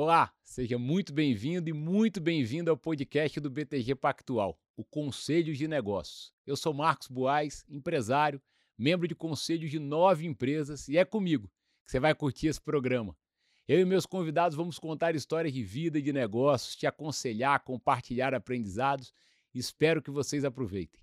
[0.00, 5.66] Olá, seja muito bem-vindo e muito bem-vindo ao podcast do BTG Pactual, o Conselho de
[5.66, 6.32] Negócios.
[6.46, 8.40] Eu sou Marcos Boaz, empresário,
[8.78, 11.50] membro de conselhos de nove empresas e é comigo
[11.84, 13.18] que você vai curtir esse programa.
[13.66, 18.32] Eu e meus convidados vamos contar histórias de vida e de negócios, te aconselhar, compartilhar
[18.34, 19.12] aprendizados.
[19.52, 21.02] Espero que vocês aproveitem.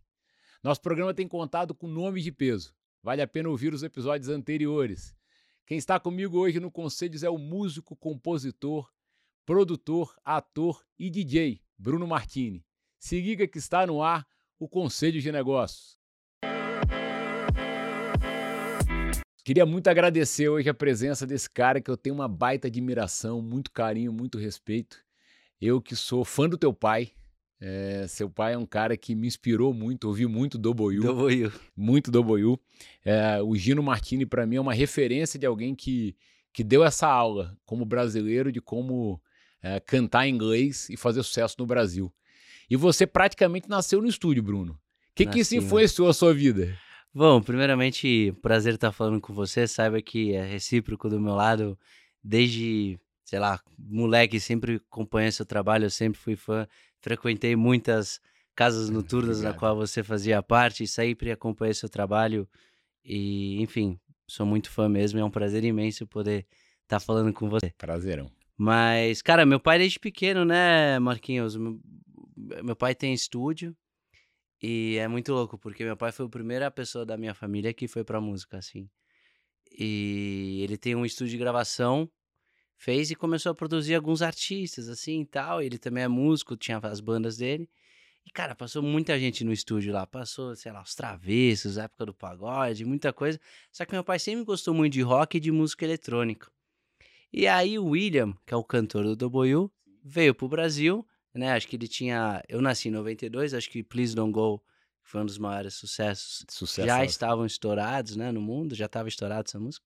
[0.64, 2.73] Nosso programa tem contado com nomes de peso.
[3.04, 5.14] Vale a pena ouvir os episódios anteriores.
[5.68, 8.88] Quem está comigo hoje no Conselhos é o músico, compositor,
[9.43, 12.64] produtor, ator e DJ Bruno Martini.
[13.00, 14.28] Se liga que está no ar
[14.60, 15.97] o Conselho de Negócios.
[19.43, 23.71] Queria muito agradecer hoje a presença desse cara que eu tenho uma baita admiração, muito
[23.71, 25.04] carinho, muito respeito.
[25.60, 27.11] Eu que sou fã do teu pai,
[27.59, 31.01] é, seu pai é um cara que me inspirou muito, ouvi muito do Boiú.
[31.01, 31.51] Do Boiú.
[31.75, 32.59] Muito do Boiú.
[33.03, 36.16] É, o Gino Martini, para mim, é uma referência de alguém que,
[36.53, 39.22] que deu essa aula como brasileiro de como
[39.61, 42.13] é, cantar inglês e fazer sucesso no Brasil.
[42.69, 44.73] E você praticamente nasceu no estúdio, Bruno.
[44.73, 44.80] O
[45.15, 46.77] que, que isso influenciou a sua vida?
[47.13, 49.65] Bom, primeiramente, prazer estar falando com você.
[49.65, 51.80] Saiba que é recíproco do meu lado.
[52.21, 56.67] Desde, sei lá, moleque, sempre acompanhei seu trabalho, eu sempre fui fã
[57.06, 58.20] frequentei muitas
[58.56, 62.50] casas noturnas na qual você fazia parte e sempre acompanhei seu trabalho
[63.03, 66.48] e, enfim, sou muito fã mesmo, é um prazer imenso poder
[66.81, 67.72] estar tá falando com você.
[67.78, 68.31] Prazerão.
[68.58, 71.56] Mas, cara, meu pai desde pequeno, né, Marquinhos?
[71.56, 71.80] Meu,
[72.64, 73.78] meu pai tem estúdio
[74.59, 77.88] e é muito louco, porque meu pai foi a primeira pessoa da minha família que
[77.88, 78.89] foi pra música, assim.
[79.78, 82.09] E ele tem um estúdio de gravação
[82.77, 85.61] fez e começou a produzir alguns artistas, assim e tal.
[85.61, 87.69] Ele também é músico, tinha as bandas dele.
[88.25, 90.07] E, cara, passou muita gente no estúdio lá.
[90.07, 93.39] Passou, sei lá, os travessos, época do pagode, muita coisa.
[93.71, 96.51] Só que meu pai sempre gostou muito de rock e de música eletrônica.
[97.31, 99.71] E aí o William, que é o cantor do Doboyu,
[100.03, 101.51] veio pro Brasil, né?
[101.51, 102.43] Acho que ele tinha...
[102.49, 104.63] Eu nasci em 92, acho que Please Don't Go
[105.03, 106.43] foi um dos maiores sucessos.
[106.49, 106.87] Sucesso.
[106.87, 109.85] Já estavam estourados, né, no mundo, já estava estourado essa música.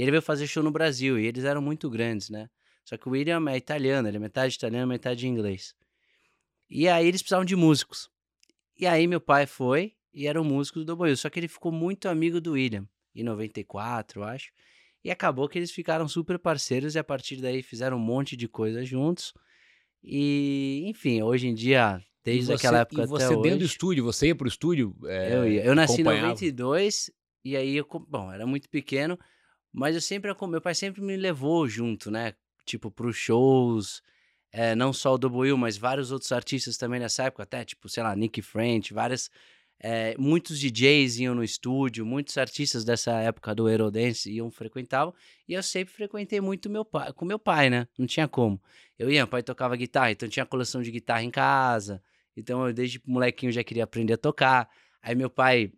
[0.00, 2.48] E ele veio fazer show no Brasil, e eles eram muito grandes, né?
[2.86, 5.74] Só que o William é italiano, ele é metade italiano, metade inglês.
[6.70, 8.08] E aí eles precisavam de músicos.
[8.78, 11.70] E aí meu pai foi e era um músico do Doboil, só que ele ficou
[11.70, 14.50] muito amigo do William, em 94, eu acho.
[15.04, 18.48] E acabou que eles ficaram super parceiros e a partir daí fizeram um monte de
[18.48, 19.34] coisa juntos.
[20.02, 23.26] E, enfim, hoje em dia, desde você, aquela época até hoje...
[23.26, 24.96] você dentro do estúdio, você ia pro estúdio?
[25.04, 25.62] É, eu ia.
[25.62, 27.10] Eu nasci em 92
[27.44, 29.18] e aí, eu, bom, era muito pequeno,
[29.72, 32.34] mas eu sempre, meu pai sempre me levou junto, né?
[32.64, 34.02] Tipo, pros shows,
[34.52, 38.02] é, não só o Double mas vários outros artistas também nessa época, até, tipo, sei
[38.02, 39.30] lá, Nick French, várias.
[39.82, 45.14] É, muitos DJs iam no estúdio, muitos artistas dessa época do Eurodance iam, frequentavam,
[45.48, 47.88] e eu sempre frequentei muito meu pai, com meu pai, né?
[47.98, 48.60] Não tinha como.
[48.98, 52.02] Eu ia, meu pai tocava guitarra, então tinha coleção de guitarra em casa,
[52.36, 54.68] então eu desde molequinho já queria aprender a tocar.
[55.00, 55.72] Aí meu pai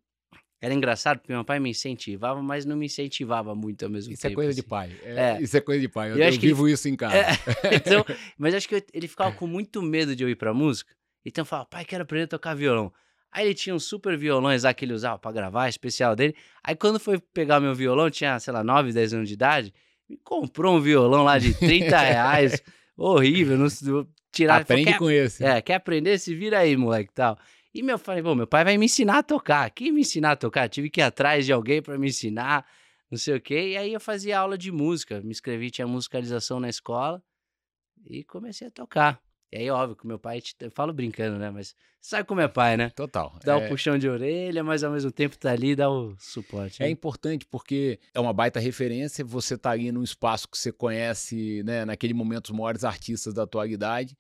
[0.63, 4.23] era engraçado porque meu pai me incentivava, mas não me incentivava muito ao mesmo isso
[4.23, 4.31] tempo.
[4.31, 4.61] Isso é coisa assim.
[4.61, 4.93] de pai.
[5.03, 5.43] É, é.
[5.43, 6.13] Isso é coisa de pai.
[6.13, 6.75] Eu, eu, eu vivo ele...
[6.75, 7.17] isso em casa.
[7.17, 7.27] É,
[7.75, 8.07] então,
[8.39, 10.95] mas acho que eu, ele ficava com muito medo de eu ir pra música.
[11.27, 12.93] Então eu falava, pai, quero aprender a tocar violão.
[13.33, 16.37] Aí ele tinha uns super violões lá que ele usava pra gravar, especial dele.
[16.63, 19.75] Aí quando foi pegar meu violão, tinha, sei lá, 9, 10 anos de idade,
[20.09, 22.63] me comprou um violão lá de 30 reais.
[22.97, 23.67] horrível, não
[24.31, 24.61] tirar.
[24.61, 25.45] Aprende falou, com esse.
[25.45, 26.19] É, quer aprender?
[26.19, 27.37] Se vira aí, moleque, tal.
[27.75, 29.71] E meu falei, bom, meu pai vai me ensinar a tocar.
[29.71, 30.69] Quem me ensinar a tocar?
[30.69, 32.67] Tive que ir atrás de alguém para me ensinar,
[33.11, 33.71] não sei o quê.
[33.71, 37.23] E aí eu fazia aula de música, me inscrevi, tinha musicalização na escola
[38.05, 39.21] e comecei a tocar.
[39.51, 41.51] E aí, óbvio, que meu pai, eu falo brincando, né?
[41.51, 42.89] Mas sabe como é pai, né?
[42.89, 43.39] Total.
[43.45, 43.67] Dá é...
[43.67, 46.83] o puxão de orelha, mas ao mesmo tempo tá ali, dá o suporte.
[46.83, 46.91] É né?
[46.91, 51.85] importante porque é uma baita referência, você tá ali num espaço que você conhece, né,
[51.85, 54.17] naquele momento, os maiores artistas da atualidade,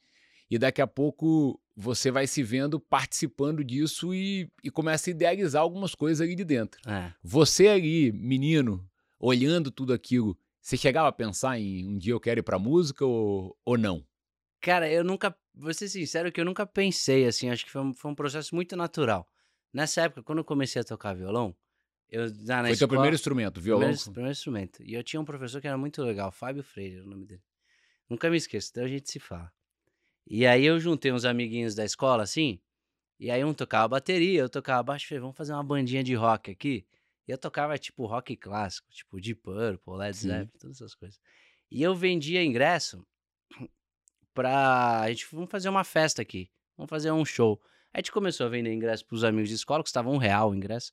[0.54, 5.62] e daqui a pouco você vai se vendo participando disso e, e começa a idealizar
[5.62, 6.78] algumas coisas ali de dentro.
[6.86, 7.10] É.
[7.22, 8.86] Você ali, menino,
[9.18, 13.02] olhando tudo aquilo, você chegava a pensar em um dia eu quero ir pra música
[13.02, 14.06] ou, ou não?
[14.60, 17.94] Cara, eu nunca, vou ser sincero que eu nunca pensei assim, acho que foi um,
[17.94, 19.26] foi um processo muito natural.
[19.72, 21.56] Nessa época, quando eu comecei a tocar violão,
[22.10, 23.88] eu na, na Foi escola, teu primeiro instrumento, violão?
[23.88, 24.82] Primeiro, primeiro instrumento.
[24.82, 27.42] E eu tinha um professor que era muito legal, Fábio Freire, o nome dele.
[28.06, 29.50] Nunca me esqueço, então a gente se fala.
[30.26, 32.60] E aí eu juntei uns amiguinhos da escola, assim,
[33.22, 36.50] e aí um tocava bateria, eu tocava baixo, falei, vamos fazer uma bandinha de rock
[36.50, 36.84] aqui.
[37.26, 41.20] E eu tocava, tipo, rock clássico, tipo Deep Purple, Led Zeppelin, todas essas coisas.
[41.70, 43.06] E eu vendia ingresso
[44.34, 45.02] pra...
[45.02, 47.60] A gente, vamos fazer uma festa aqui, vamos fazer um show.
[47.92, 50.54] Aí a gente começou a vender ingresso pros amigos de escola, custava um real o
[50.54, 50.92] ingresso.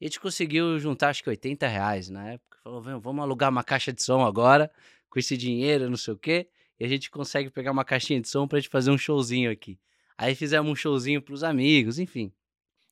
[0.00, 2.58] E a gente conseguiu juntar, acho que 80 reais na época.
[2.62, 4.70] Falou, vamos alugar uma caixa de som agora,
[5.10, 6.48] com esse dinheiro, não sei o quê.
[6.78, 9.78] E a gente consegue pegar uma caixinha de som pra gente fazer um showzinho aqui.
[10.16, 12.32] Aí fizemos um showzinho pros amigos, enfim.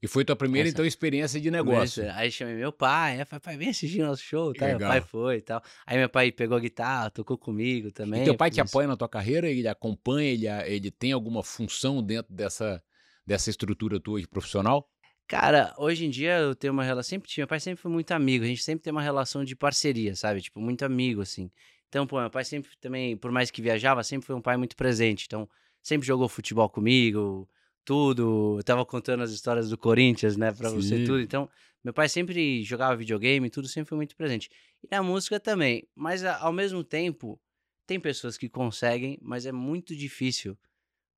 [0.03, 2.05] E foi tua primeira, Essa- então, experiência de negócio.
[2.05, 4.67] Mas, Aí chamei meu pai, aí falei, pai, vem assistir nosso show, tá?
[4.67, 5.63] Meu pai foi e tal.
[5.87, 8.21] Aí meu pai pegou a guitarra, tocou comigo também.
[8.21, 9.49] E teu pai te fiz- apoia na tua carreira?
[9.49, 10.31] Ele acompanha?
[10.31, 12.83] Ele, ele tem alguma função dentro dessa,
[13.27, 14.87] dessa estrutura tua de profissional?
[15.27, 18.13] Cara, hoje em dia eu tenho uma relação, sempre tive, meu pai sempre foi muito
[18.13, 20.43] amigo, a gente sempre tem uma relação de parceria, sabe?
[20.43, 21.51] Tipo, muito amigo, assim.
[21.95, 24.75] Então, pô, meu pai sempre também, por mais que viajava, sempre foi um pai muito
[24.75, 25.27] presente.
[25.27, 25.49] Então,
[25.81, 27.49] sempre jogou futebol comigo,
[27.85, 28.57] tudo.
[28.59, 31.05] Eu tava contando as histórias do Corinthians, né, pra você, Sim.
[31.05, 31.21] tudo.
[31.21, 31.49] Então,
[31.85, 34.51] meu pai sempre jogava videogame, tudo sempre foi muito presente.
[34.83, 35.87] E na música também.
[35.95, 37.41] Mas, ao mesmo tempo,
[37.87, 40.59] tem pessoas que conseguem, mas é muito difícil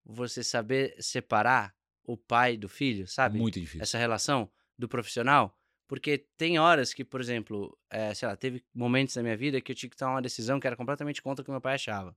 [0.04, 1.74] você saber separar
[2.04, 3.38] o pai do filho, sabe?
[3.38, 3.80] Muito difícil.
[3.80, 4.46] essa relação
[4.78, 5.58] do profissional,
[5.88, 9.70] porque tem horas que, por exemplo, eh, sei lá, teve momentos na minha vida que
[9.72, 12.16] eu tinha que tomar uma decisão que era completamente contra o que meu pai achava.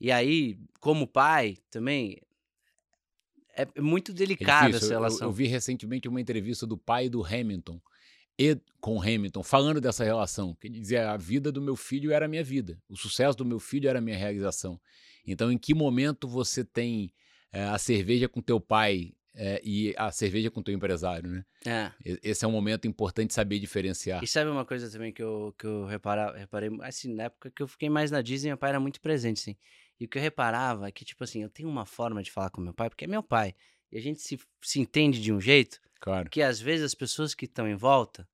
[0.00, 2.20] E aí, como pai, também
[3.54, 4.76] é muito É delicada difícil.
[4.76, 5.28] essa Eu- Eu, relação.
[5.28, 7.80] eu vi recentemente uma entrevista do pai do Hamilton
[8.38, 10.54] e com o Hamilton, falando dessa relação.
[10.54, 13.44] Que ele dizia: a vida do meu filho era a minha vida, o sucesso do
[13.44, 14.80] meu filho era a minha realização.
[15.26, 17.12] Então, em que momento você tem
[17.52, 21.44] eh, a cerveja com teu pai eh, e a cerveja com teu empresário, né?
[21.64, 21.92] É.
[22.22, 24.22] Esse é um momento importante saber diferenciar.
[24.22, 27.62] E sabe uma coisa também que eu, que eu repara, reparei, assim, na época que
[27.62, 29.56] eu fiquei mais na Disney, meu pai era muito presente, assim.
[30.00, 32.50] E o que eu reparava é que, tipo assim, eu tenho uma forma de falar
[32.50, 33.54] com meu pai, porque é meu pai.
[33.90, 36.28] E a gente se, se entende de um jeito Claro.
[36.30, 38.28] que às vezes as pessoas que estão em volta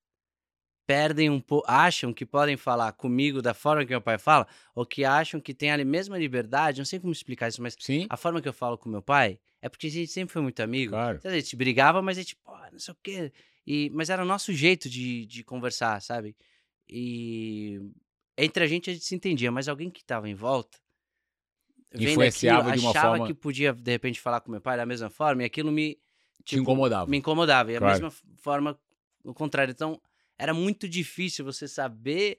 [0.87, 4.85] perdem um pouco, acham que podem falar comigo da forma que meu pai fala, ou
[4.85, 8.17] que acham que tem a mesma liberdade, não sei como explicar isso, mas Sim, a
[8.17, 10.91] forma que eu falo com meu pai é porque a gente sempre foi muito amigo.
[10.93, 11.21] claro.
[11.25, 13.33] A gente brigava, mas a gente, pô, não sei o quê.
[13.67, 16.37] E, mas era o nosso jeito de, de conversar, sabe?
[16.87, 17.81] E
[18.37, 20.79] entre a gente a gente se entendia, mas alguém que tava em volta
[21.97, 24.85] Influenciava aquilo, de uma achava forma- que podia de repente falar com meu pai da
[24.85, 25.95] mesma forma e aquilo me
[26.45, 27.09] Te tipo, incomodava.
[27.11, 27.73] me incomodava.
[27.73, 27.93] E a Claro.
[27.95, 28.79] mesma f- forma,
[29.23, 29.71] o contrário.
[29.73, 30.01] Então,
[30.39, 32.39] era muito difícil você saber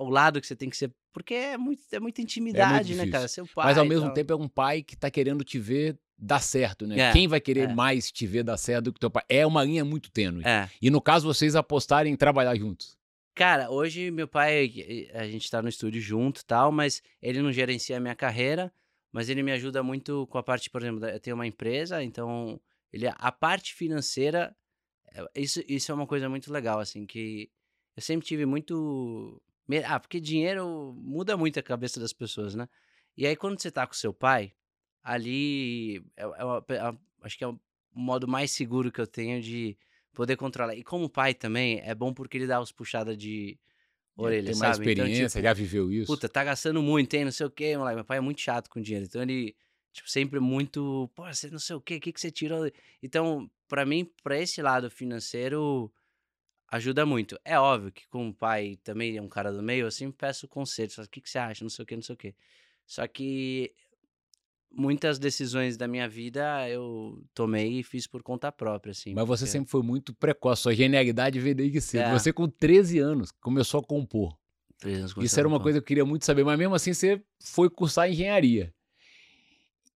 [0.00, 0.92] o lado que você tem que ser.
[1.12, 3.12] Porque é, muito, é muita intimidade, né, difícil.
[3.12, 3.28] cara?
[3.28, 3.66] Seu pai.
[3.66, 4.14] Mas ao mesmo tal.
[4.14, 6.98] tempo é um pai que tá querendo te ver dar certo, né?
[6.98, 7.74] É, Quem vai querer é.
[7.74, 9.22] mais te ver dar certo do que teu pai?
[9.28, 10.44] É uma linha muito tênue.
[10.44, 10.68] É.
[10.82, 12.98] E no caso, vocês apostarem em trabalhar juntos.
[13.38, 14.68] Cara, hoje meu pai,
[15.14, 18.72] a gente tá no estúdio junto e tal, mas ele não gerencia a minha carreira,
[19.12, 22.60] mas ele me ajuda muito com a parte, por exemplo, eu tenho uma empresa, então
[22.92, 24.56] ele a parte financeira, é,
[25.34, 27.50] isso, isso é uma coisa muito legal, assim, que
[27.96, 29.40] eu sempre tive muito.
[29.86, 32.68] Ah, porque dinheiro muda muito a cabeça das pessoas, né?
[33.16, 34.52] E aí quando você tá com seu pai,
[35.02, 37.58] ali é, é é acho que é o
[37.92, 39.76] modo mais seguro que eu tenho de
[40.14, 40.74] poder controlar.
[40.74, 43.58] E como pai também, é bom porque ele dá os puxadas de
[44.16, 44.92] orelha, Tem mais sabe?
[44.92, 46.06] Então, experiência, tipo, já viveu isso.
[46.06, 47.24] Puta, tá gastando muito, hein?
[47.24, 47.96] Não sei o quê, moleque.
[47.96, 49.06] Meu pai é muito chato com dinheiro.
[49.06, 49.54] Então ele,
[49.92, 51.10] tipo, sempre muito.
[51.14, 52.70] Pô, você não sei o quê, o que, que você tirou?
[53.02, 55.92] Então, pra mim, pra esse lado financeiro,
[56.70, 57.38] ajuda muito.
[57.44, 60.98] É óbvio que, como pai também é um cara do meio, eu sempre peço conselhos.
[60.98, 61.64] O que, que você acha?
[61.64, 62.34] Não sei o quê, não sei o quê.
[62.86, 63.72] Só que
[64.70, 69.14] muitas decisões da minha vida eu tomei e fiz por conta própria, assim.
[69.14, 72.02] Mas você porque- sempre foi muito precoce, sua genialidade veio desde cedo.
[72.02, 72.12] É.
[72.12, 74.36] Você, com 13 anos, começou a compor.
[75.24, 78.08] Isso era uma coisa que eu queria muito saber, mas mesmo assim você foi cursar
[78.10, 78.72] engenharia.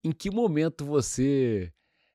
[0.02, 1.72] Em que momento você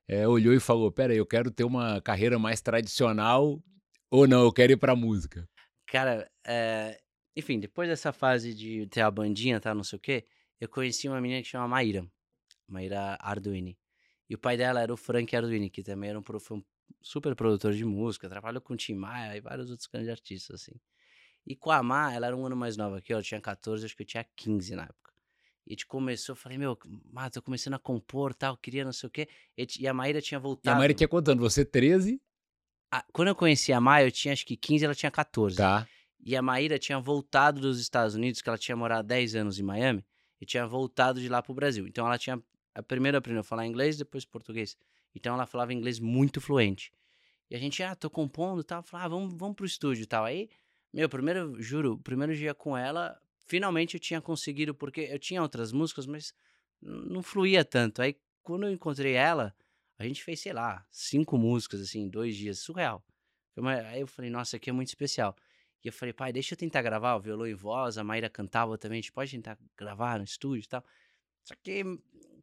[0.08, 3.62] eh, olhou e falou: peraí, eu quero ter uma carreira mais tradicional
[4.10, 5.46] ou não, eu quero ir pra música?
[5.86, 6.98] Cara, é,
[7.36, 10.24] enfim, depois dessa fase de ter a bandinha, tá, não sei o quê,
[10.60, 12.06] eu conheci uma menina que chama Maíra,
[12.66, 13.78] Maíra Arduini.
[14.28, 16.62] E o pai dela era o Frank Arduini, que também era um, um
[17.02, 20.78] super produtor de música, trabalhou com Tim Maia e vários outros grandes artistas, assim.
[21.46, 23.86] E com a Má, ela era um ano mais nova que eu, eu tinha 14,
[23.86, 25.07] acho que eu tinha 15 na época.
[25.68, 26.78] E a gente começou, eu falei, meu,
[27.12, 29.28] Má, tô começando a compor, tal, queria não sei o quê.
[29.54, 30.78] E, a Maíra tinha E a voltado.
[30.78, 32.18] Maria tinha contando, você 13,
[32.90, 35.58] Ah, quando eu conheci a Má, eu tinha acho que 15, ela tinha 14.
[35.58, 35.86] tá?
[36.24, 39.62] E a Maíra tinha voltado dos Estados Unidos, que ela tinha morado 10 anos em
[39.62, 40.02] Miami,
[40.40, 41.86] e tinha voltado de lá pro Brasil.
[41.86, 42.42] Então ela tinha.
[42.74, 44.74] A primeira aprendeu a falar inglês, depois português.
[45.14, 46.90] Então ela falava inglês muito fluente.
[47.50, 48.82] E a gente, ah, tô compondo e tal.
[48.82, 50.24] Falava, ah, vamos, vamos pro estúdio e tal.
[50.24, 50.48] Aí,
[50.94, 55.72] meu, primeiro, juro, primeiro dia com ela, finalmente eu tinha conseguido, porque eu tinha outras
[55.72, 56.34] músicas, mas
[56.80, 58.02] não fluía tanto.
[58.02, 59.54] Aí, quando eu encontrei ela,
[59.98, 62.60] a gente fez, sei lá, cinco músicas, assim, em dois dias.
[62.60, 63.04] Surreal.
[63.90, 65.34] Aí eu falei, nossa, aqui é muito especial.
[65.82, 68.76] E eu falei, pai, deixa eu tentar gravar o violão e voz, a Maíra cantava
[68.76, 70.84] também, a gente pode tentar gravar no estúdio e tal.
[71.44, 71.82] Só que,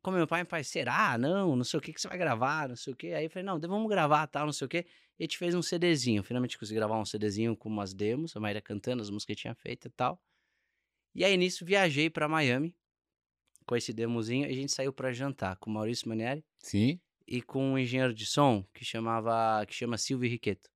[0.01, 1.17] como meu pai, meu pai, será?
[1.17, 3.13] Não, não sei o que que você vai gravar, não sei o que.
[3.13, 4.85] Aí eu falei, não, vamos gravar, tal, não sei o que.
[5.19, 8.39] E a gente fez um CDzinho, finalmente consegui gravar um CDzinho com umas demos, a
[8.39, 10.21] Maíra cantando as músicas que tinha feito e tal.
[11.15, 12.75] E aí nisso viajei pra Miami,
[13.65, 16.99] com esse demozinho, e a gente saiu pra jantar com o Maurício Manieri Sim.
[17.25, 20.69] e com um engenheiro de som que chamava, que chama Silvio Riqueto.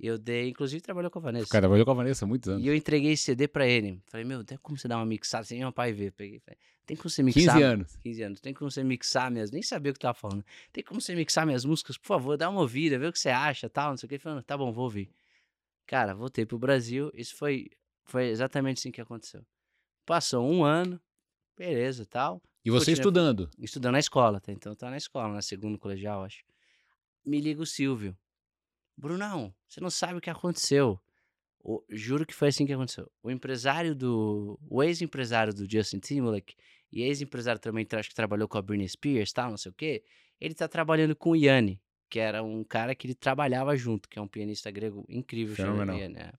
[0.00, 1.46] E eu dei, inclusive trabalhou com a Vanessa.
[1.46, 2.64] O cara trabalhou com a Vanessa há muitos anos.
[2.64, 4.00] E eu entreguei esse CD pra ele.
[4.06, 6.12] Falei, meu, tem como você dar uma mixada sem meu pai ver?
[6.12, 7.54] Peguei, falei, tem como você mixar?
[7.54, 7.96] 15 anos.
[7.96, 8.40] 15 anos.
[8.40, 9.50] Tem como você mixar minhas.
[9.50, 10.44] Nem sabia o que tava falando.
[10.72, 11.98] Tem como você mixar minhas músicas?
[11.98, 14.14] Por favor, dá uma ouvida, vê o que você acha, tal, não sei o que.
[14.14, 15.10] Ele Falando, tá bom, vou ouvir.
[15.84, 17.10] Cara, voltei pro Brasil.
[17.12, 17.68] Isso foi,
[18.04, 19.44] foi exatamente assim que aconteceu.
[20.08, 20.98] Passou um ano,
[21.54, 22.42] beleza, tal.
[22.64, 23.50] E você Continua- estudando.
[23.58, 24.50] Estudando na escola, tá?
[24.50, 26.42] Então tá na escola, na segundo colegial, acho.
[27.24, 28.16] Me liga o Silvio.
[28.96, 30.98] Brunão, você não sabe o que aconteceu.
[31.62, 33.10] O- juro que foi assim que aconteceu.
[33.22, 34.58] O empresário do.
[34.66, 36.54] O ex-empresário do Justin Timberlake
[36.90, 40.02] e ex-empresário também, acho que trabalhou com a Britney Spears, tal, não sei o quê.
[40.40, 44.18] Ele tá trabalhando com o Yanni, que era um cara que ele trabalhava junto, que
[44.18, 45.54] é um pianista grego incrível.
[45.54, 45.96] Fenomenal.
[45.98, 46.32] Yanni, é.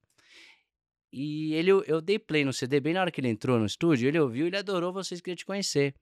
[1.11, 4.07] E ele, eu dei play no CD bem na hora que ele entrou no estúdio,
[4.07, 5.93] ele ouviu, ele adorou vocês, queria te conhecer.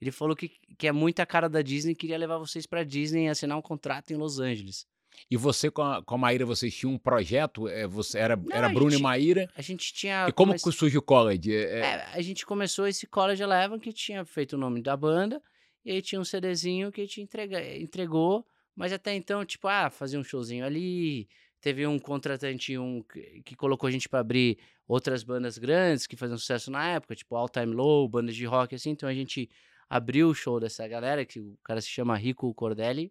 [0.00, 3.28] Ele falou que, que é muita cara da Disney, queria levar vocês pra Disney e
[3.28, 4.86] assinar um contrato em Los Angeles.
[5.30, 7.68] E você com a, com a Maíra, vocês tinham um projeto?
[7.68, 9.48] É, você, era era a Bruno e gente- Maíra.
[9.56, 10.26] A gente tinha.
[10.28, 11.54] E como come- que surge o college?
[11.54, 14.96] É, é- É, a gente começou esse College Eleven que tinha feito o nome da
[14.96, 15.40] banda,
[15.84, 18.44] e aí tinha um CDzinho que a gente entrega, entregou,
[18.74, 21.28] mas até então, tipo, ah, fazia um showzinho ali.
[21.64, 26.14] Teve um contratante um, que, que colocou a gente pra abrir outras bandas grandes que
[26.14, 28.90] faziam sucesso na época, tipo All Time Low, bandas de rock, assim.
[28.90, 29.48] Então a gente
[29.88, 33.10] abriu o show dessa galera, que o cara se chama Rico Cordelli.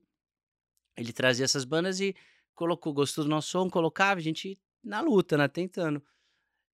[0.95, 2.15] Ele trazia essas bandas e
[2.53, 5.99] colocou, gostou do nosso som, colocava, a gente na luta, né, tentando.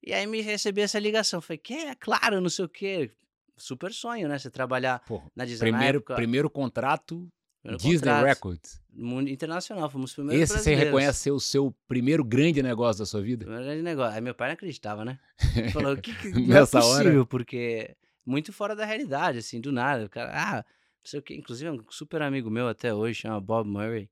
[0.04, 1.40] E aí me recebi essa ligação.
[1.40, 3.10] Falei, que é claro, não sei o quê.
[3.56, 4.38] Super sonho, né?
[4.38, 5.72] Você trabalhar pô, na Disney.
[5.72, 7.26] primeiro, época, primeiro contrato
[7.62, 8.79] primeiro Disney contrato, Records.
[8.92, 10.86] Mundo internacional, fomos os primeiros Esse você brasileiros.
[10.86, 13.46] reconhece ser o seu primeiro grande negócio da sua vida?
[13.46, 14.16] Primeiro grande negócio.
[14.16, 15.20] Aí meu pai não acreditava, né?
[15.56, 17.04] Ele falou, que, que não é Nessa hora?
[17.04, 20.06] possível, porque muito fora da realidade, assim, do nada.
[20.06, 21.36] O cara, ah, não sei o que.
[21.36, 24.10] Inclusive, um super amigo meu até hoje, chama Bob Murray.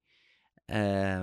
[0.68, 1.18] É,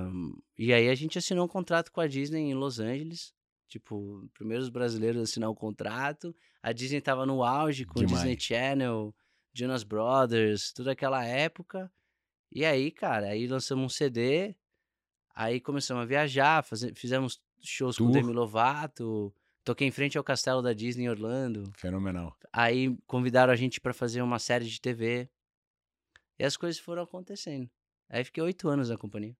[0.58, 3.32] e aí a gente assinou um contrato com a Disney em Los Angeles.
[3.68, 6.34] Tipo, primeiros brasileiros a assinar o contrato.
[6.62, 8.42] A Disney tava no auge com o Disney Demais.
[8.42, 9.14] Channel,
[9.52, 11.90] Jonas Brothers, toda aquela época.
[12.50, 14.54] E aí, cara, aí lançamos um CD.
[15.34, 18.12] Aí começamos a viajar, faze- fizemos shows com Tour.
[18.14, 19.34] Demi Lovato.
[19.64, 21.72] Toquei em frente ao castelo da Disney em Orlando.
[21.76, 22.36] Fenomenal.
[22.52, 25.28] Aí convidaram a gente pra fazer uma série de TV.
[26.38, 27.68] E as coisas foram acontecendo.
[28.08, 29.36] Aí fiquei oito anos na companhia.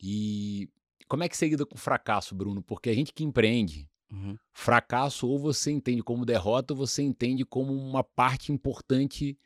[0.00, 0.68] E
[1.08, 2.62] como é que você lida com fracasso, Bruno?
[2.62, 4.38] Porque a gente que empreende, Uhum.
[4.52, 9.36] fracasso ou você entende como derrota ou você entende como uma parte importante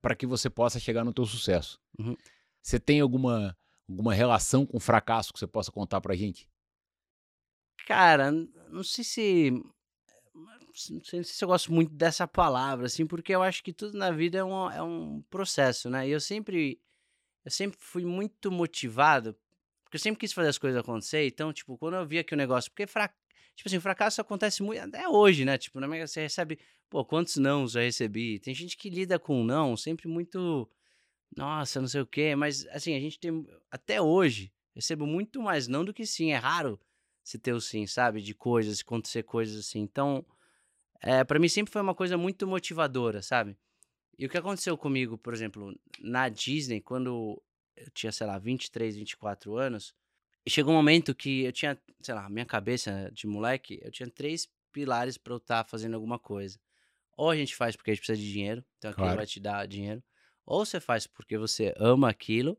[0.00, 1.80] para que você possa chegar no teu sucesso.
[1.98, 2.16] Uhum.
[2.62, 3.56] Você tem alguma,
[3.88, 6.48] alguma relação com fracasso que você possa contar pra gente?
[7.86, 9.50] Cara, não sei se.
[10.90, 14.10] Não sei se eu gosto muito dessa palavra, assim, porque eu acho que tudo na
[14.10, 16.06] vida é um, é um processo, né?
[16.08, 16.80] E eu sempre.
[17.44, 19.32] Eu sempre fui muito motivado,
[19.84, 21.24] porque eu sempre quis fazer as coisas acontecer.
[21.28, 22.68] Então, tipo, quando eu via que o negócio.
[22.72, 23.08] Porque, fra,
[23.54, 24.80] tipo assim, fracasso acontece muito.
[24.80, 25.56] Até hoje, né?
[25.56, 26.58] Tipo, na minha, você recebe.
[26.88, 28.38] Pô, quantos não já recebi?
[28.38, 30.68] Tem gente que lida com não, sempre muito.
[31.36, 32.36] Nossa, não sei o quê.
[32.36, 33.46] Mas, assim, a gente tem.
[33.70, 36.32] Até hoje, recebo muito mais não do que sim.
[36.32, 36.80] É raro
[37.24, 38.22] se ter o sim, sabe?
[38.22, 39.80] De coisas, acontecer coisas assim.
[39.80, 40.24] Então,
[41.02, 43.56] é, para mim sempre foi uma coisa muito motivadora, sabe?
[44.18, 47.42] E o que aconteceu comigo, por exemplo, na Disney, quando
[47.76, 49.94] eu tinha, sei lá, 23, 24 anos,
[50.48, 54.48] chegou um momento que eu tinha, sei lá, minha cabeça de moleque, eu tinha três
[54.72, 56.58] pilares para eu estar fazendo alguma coisa.
[57.16, 59.16] Ou a gente faz porque a gente precisa de dinheiro, então aquilo Claro.
[59.18, 60.02] vai te dar dinheiro.
[60.44, 62.58] Ou você faz porque você ama aquilo,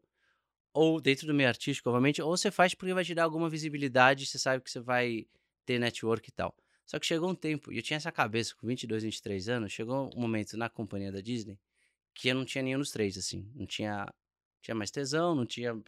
[0.73, 4.25] ou dentro do meio artístico, obviamente, ou você faz porque vai te dar alguma visibilidade,
[4.25, 5.25] você sabe que você vai
[5.65, 6.55] ter network e tal.
[6.85, 10.09] Só que chegou um tempo, e eu tinha essa cabeça com 22, 23 anos, chegou
[10.15, 11.59] um momento na companhia da Disney
[12.13, 13.49] que eu não tinha nenhum dos três, assim.
[13.55, 14.11] Não tinha,
[14.61, 15.79] tinha mais tesão, não tinha.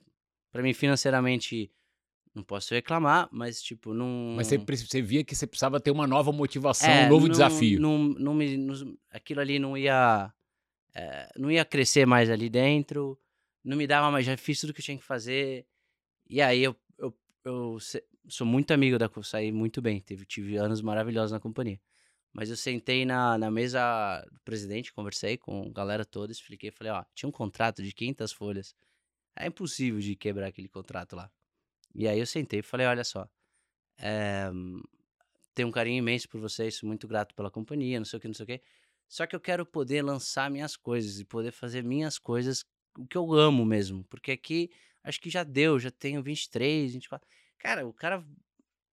[0.51, 1.71] Pra mim, financeiramente,
[2.39, 4.33] não posso reclamar, mas, tipo, não.
[4.35, 7.31] Mas você, você via que você precisava ter uma nova motivação, É, um novo não-
[7.31, 7.79] desafio.
[7.79, 10.33] Não, não me, não- aquilo ali não ia.
[10.95, 13.17] é, não ia crescer mais ali dentro.
[13.63, 14.25] Não me dava mais.
[14.25, 15.65] Já fiz tudo que eu tinha que fazer.
[16.29, 17.15] E aí eu, eu,
[17.45, 17.77] eu
[18.27, 19.09] sou muito amigo da.
[19.23, 19.99] Saí muito bem.
[20.01, 21.79] Teve, tive anos maravilhosos na companhia.
[22.33, 26.71] Mas eu sentei na, na mesa do presidente, conversei com a galera toda, expliquei.
[26.71, 28.75] Falei: ó, tinha um contrato de 500 folhas.
[29.35, 31.31] É impossível de quebrar aquele contrato lá.
[31.93, 33.27] E aí eu sentei e falei: olha só.
[33.97, 34.49] É,
[35.53, 38.27] tenho um carinho imenso por vocês, sou muito grato pela companhia, não sei o que,
[38.27, 38.61] não sei o que.
[39.07, 42.63] Só que eu quero poder lançar minhas coisas e poder fazer minhas coisas,
[42.97, 44.03] o que eu amo mesmo.
[44.05, 44.69] Porque aqui,
[45.03, 47.27] acho que já deu, já tenho 23, 24.
[47.57, 48.23] Cara, o cara.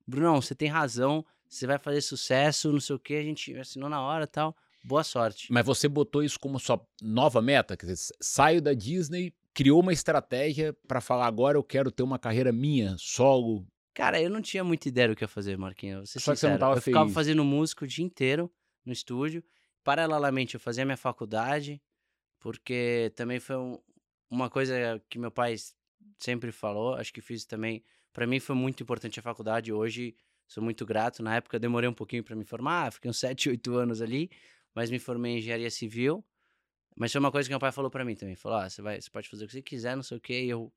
[0.08, 3.88] Brunão, você tem razão, você vai fazer sucesso, não sei o que, a gente assinou
[3.88, 4.56] na hora tal.
[4.84, 5.52] boa sorte.
[5.52, 7.76] Mas você botou isso como sua nova meta?
[7.76, 12.18] Quer dizer, saio da Disney, criou uma estratégia para falar agora eu quero ter uma
[12.18, 13.66] carreira minha, solo.
[13.94, 16.10] Cara, eu não tinha muita ideia do que ia fazer, Marquinhos.
[16.10, 16.58] Só que você não sincero.
[16.58, 17.14] tava eu ficava feliz.
[17.14, 18.52] fazendo música o dia inteiro
[18.84, 19.42] no estúdio.
[19.82, 21.80] Paralelamente, eu fazia minha faculdade,
[22.38, 23.78] porque também foi um-
[24.30, 25.72] uma coisa que meu pai s-
[26.18, 26.94] sempre falou.
[26.94, 27.82] Acho que fiz também.
[28.12, 29.72] Pra mim foi muito importante a faculdade.
[29.72, 30.14] Hoje
[30.46, 31.22] sou muito grato.
[31.22, 34.30] Na época eu demorei um pouquinho pra me formar, fiquei uns 7, 8 anos ali,
[34.74, 36.24] mas me formei em engenharia civil.
[36.96, 38.36] Mas foi uma coisa que meu pai falou pra mim também.
[38.36, 40.44] Falou: ah, você, vai, você pode fazer o que você quiser, não sei o quê.
[40.44, 40.72] E eu,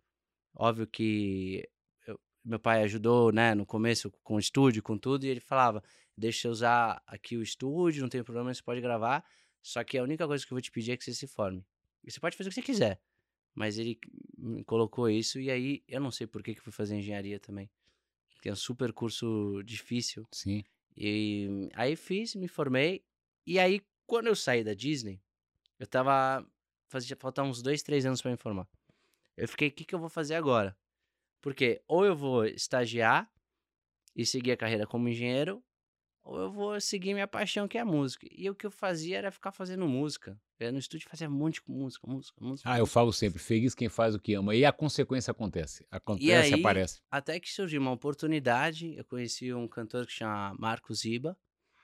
[0.56, 1.68] óbvio que
[2.08, 5.84] eu- meu pai ajudou, né, no começo com o estúdio, com tudo, e ele falava:
[6.18, 9.24] deixa eu usar aqui o estúdio, não tem problema, você pode gravar.
[9.62, 11.66] Só que a única coisa que eu vou te pedir é que você se forme.
[12.04, 13.02] E você pode fazer o que você quiser.
[13.56, 14.00] Mas ele
[14.66, 17.70] colocou isso, e aí eu não sei por que, que fui fazer engenharia também.
[18.42, 20.26] Que é um super curso difícil.
[20.32, 20.64] Sim.
[20.96, 23.04] E aí fiz, me formei.
[23.46, 25.22] E aí, quando eu saí da Disney,
[25.80, 26.46] eu tava.
[26.92, 28.68] Fazia faltar uns dois, três anos pra me formar.
[29.38, 30.76] Eu fiquei, o que, que eu vou fazer agora?
[31.42, 33.30] Porque ou eu vou estagiar
[34.16, 35.64] e seguir a carreira como engenheiro,
[36.24, 38.28] ou eu vou seguir minha paixão, que é a música.
[38.32, 40.38] E o que eu fazia era ficar fazendo música.
[40.60, 42.70] Eu ia no estúdio e fazia um monte de música, música, música.
[42.70, 44.54] Ah, eu falo sempre, feliz quem faz o que ama.
[44.54, 45.86] E a consequência acontece.
[45.90, 47.00] Acontece, aí- aparece.
[47.10, 51.38] Até que surgiu uma oportunidade, eu conheci um cantor que chama Marcos Iba.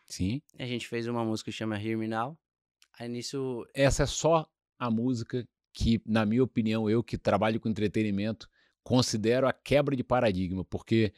[0.05, 0.41] Sim.
[0.59, 2.37] A gente fez uma música que chama Hear Me Now.
[2.99, 4.47] Aí nisso Essa é só
[4.79, 8.49] a música que, na minha opinião, eu que trabalho com entretenimento,
[8.83, 11.13] considero a quebra de paradigma, porque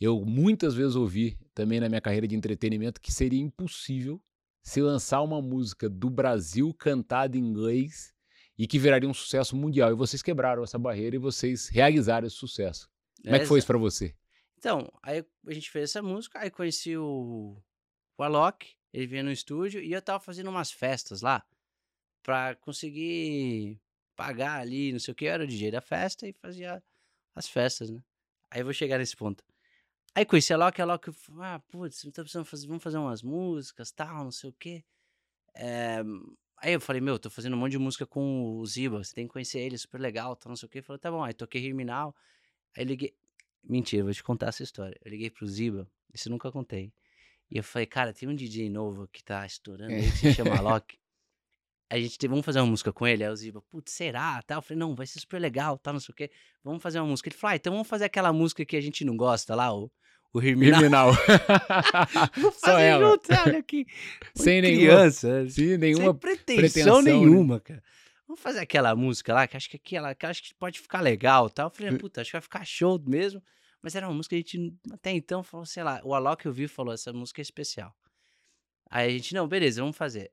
[0.00, 4.22] eu muitas vezes ouvi também na minha carreira de entretenimento que seria impossível
[4.62, 8.14] se lançar uma música do Brasil cantada em inglês
[8.56, 9.90] e que viraria um sucesso mundial.
[9.90, 12.88] E vocês quebraram essa barreira e vocês realizaram esse sucesso.
[13.22, 14.14] Como é que foi isso pra você?
[14.56, 17.56] Então, aí a gente fez essa música, aí conheci o,
[18.16, 21.44] o Alok, ele veio no estúdio e eu tava fazendo umas festas lá
[22.22, 23.80] pra conseguir
[24.16, 25.24] pagar ali, não sei o que.
[25.24, 26.82] Eu era o DJ da festa e fazia
[27.34, 28.02] as festas, né?
[28.50, 29.44] Aí eu vou chegar nesse ponto.
[30.14, 33.92] Aí conheci a Alok, a falou, ah, putz, tá precisando fazer, vamos fazer umas músicas,
[33.92, 34.84] tal, não sei o que.
[36.60, 39.28] Aí eu falei, meu, tô fazendo um monte de música com o Ziba, você tem
[39.28, 40.82] que conhecer ele, super legal, tal, não sei o que.
[40.82, 42.12] Falou, tá bom, aí toquei Now.
[42.76, 43.14] Aí liguei,
[43.62, 44.98] Mentira, vou te contar essa história.
[45.04, 46.92] Eu liguei pro Ziba, isso nunca contei.
[47.50, 50.54] E eu falei, cara, tem um DJ novo que tá estourando aí, que se chama
[50.58, 50.98] Alok.
[51.90, 53.24] Aí a gente teve, vamos fazer uma música com ele?
[53.24, 54.42] Aí o Ziba, putz, será?
[54.42, 54.58] Tal.
[54.58, 56.30] Eu falei, não, vai ser super legal, tal, não sei o quê.
[56.62, 57.28] Vamos fazer uma música.
[57.30, 59.90] Ele falou, ah, então vamos fazer aquela música que a gente não gosta lá, o,
[60.34, 60.42] o Now.
[60.42, 61.10] Criminal.
[62.36, 63.10] Vamos Só fazer ela.
[63.10, 63.86] junto, olha aqui.
[64.36, 67.12] Sem Muito nenhuma, criança, sem nenhuma pretensão, pretensão, né?
[67.12, 67.82] nenhuma, cara.
[68.26, 71.48] Vamos fazer aquela música lá, que acho que aquela, que acho que pode ficar legal,
[71.48, 71.68] tal.
[71.68, 71.96] Eu falei, Hum.
[71.98, 73.42] puta, acho que vai ficar show mesmo.
[73.82, 76.52] Mas era uma música que a gente até então falou, sei lá, o Alok eu
[76.52, 77.94] vi falou, essa música é especial.
[78.90, 80.32] Aí a gente, não, beleza, vamos fazer.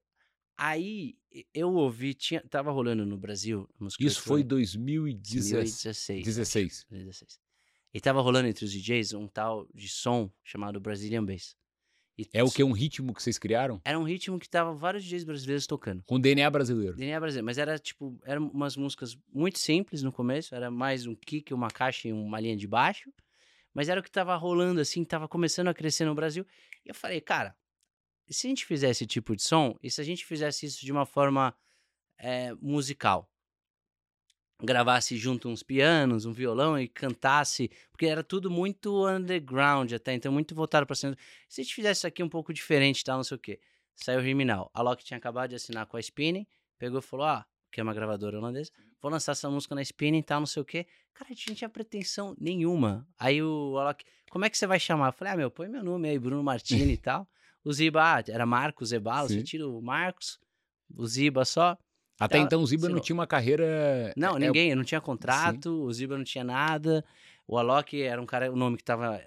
[0.58, 1.16] Aí
[1.54, 5.54] eu ouvi, tinha, tava rolando no Brasil, música Isso foi eletrônica, 2016.
[5.54, 6.24] 2016.
[6.26, 6.86] 16.
[6.90, 7.40] 2016.
[7.94, 11.56] E tava rolando entre os DJs um tal de som chamado Brazilian Bass.
[12.18, 12.64] E É o que?
[12.64, 13.82] Um ritmo que vocês criaram?
[13.84, 16.02] Era um ritmo que tava vários DJs brasileiros tocando.
[16.06, 16.96] Com DNA brasileiro.
[16.96, 21.16] DNA brasileiro, mas era tipo, eram umas músicas muito simples no começo, era mais um
[21.16, 23.12] kick, uma caixa e uma linha de baixo,
[23.76, 26.48] mas era o que tava rolando assim, tava começando a crescer no Brasil.
[26.86, 27.54] E eu falei, cara,
[28.30, 30.92] se a gente fizesse esse tipo de som, e se a gente fizesse isso de
[30.92, 31.54] uma forma
[32.18, 33.30] eh, musical?
[34.64, 40.32] Gravasse junto uns pianos, um violão e cantasse, porque era tudo muito underground até, então
[40.32, 41.18] muito voltado pra cima.
[41.50, 43.60] Se a gente fizesse isso aqui um pouco diferente, tal, não sei o quê.
[43.94, 44.72] Saiu o Riminal.
[44.74, 47.84] A Loki tinha acabado de assinar com a Spinning, pegou e falou: Ah, que é
[47.84, 50.88] uma gravadora holandesa, vou lançar essa música na Spinning e tal, não sei o quê.
[51.14, 53.06] Cara, a gente não tinha pretensão nenhuma.
[53.20, 55.10] Aí o Alok, como é que você vai chamar?
[55.10, 57.28] Eu falei: Ah, meu, põe meu nome aí, Bruno Martini e tal.
[57.66, 59.44] O Ziba, ah, era Marcos Zebalo, você Sim.
[59.44, 60.40] tira o Marcos,
[60.96, 61.78] o Ziba só.
[62.18, 64.14] Até então o Ziba não tinha uma carreira.
[64.16, 67.04] Não, é- ninguém, eu não tinha contrato, o Ziba não tinha nada.
[67.46, 69.22] O Alok era um cara, o nome que tava.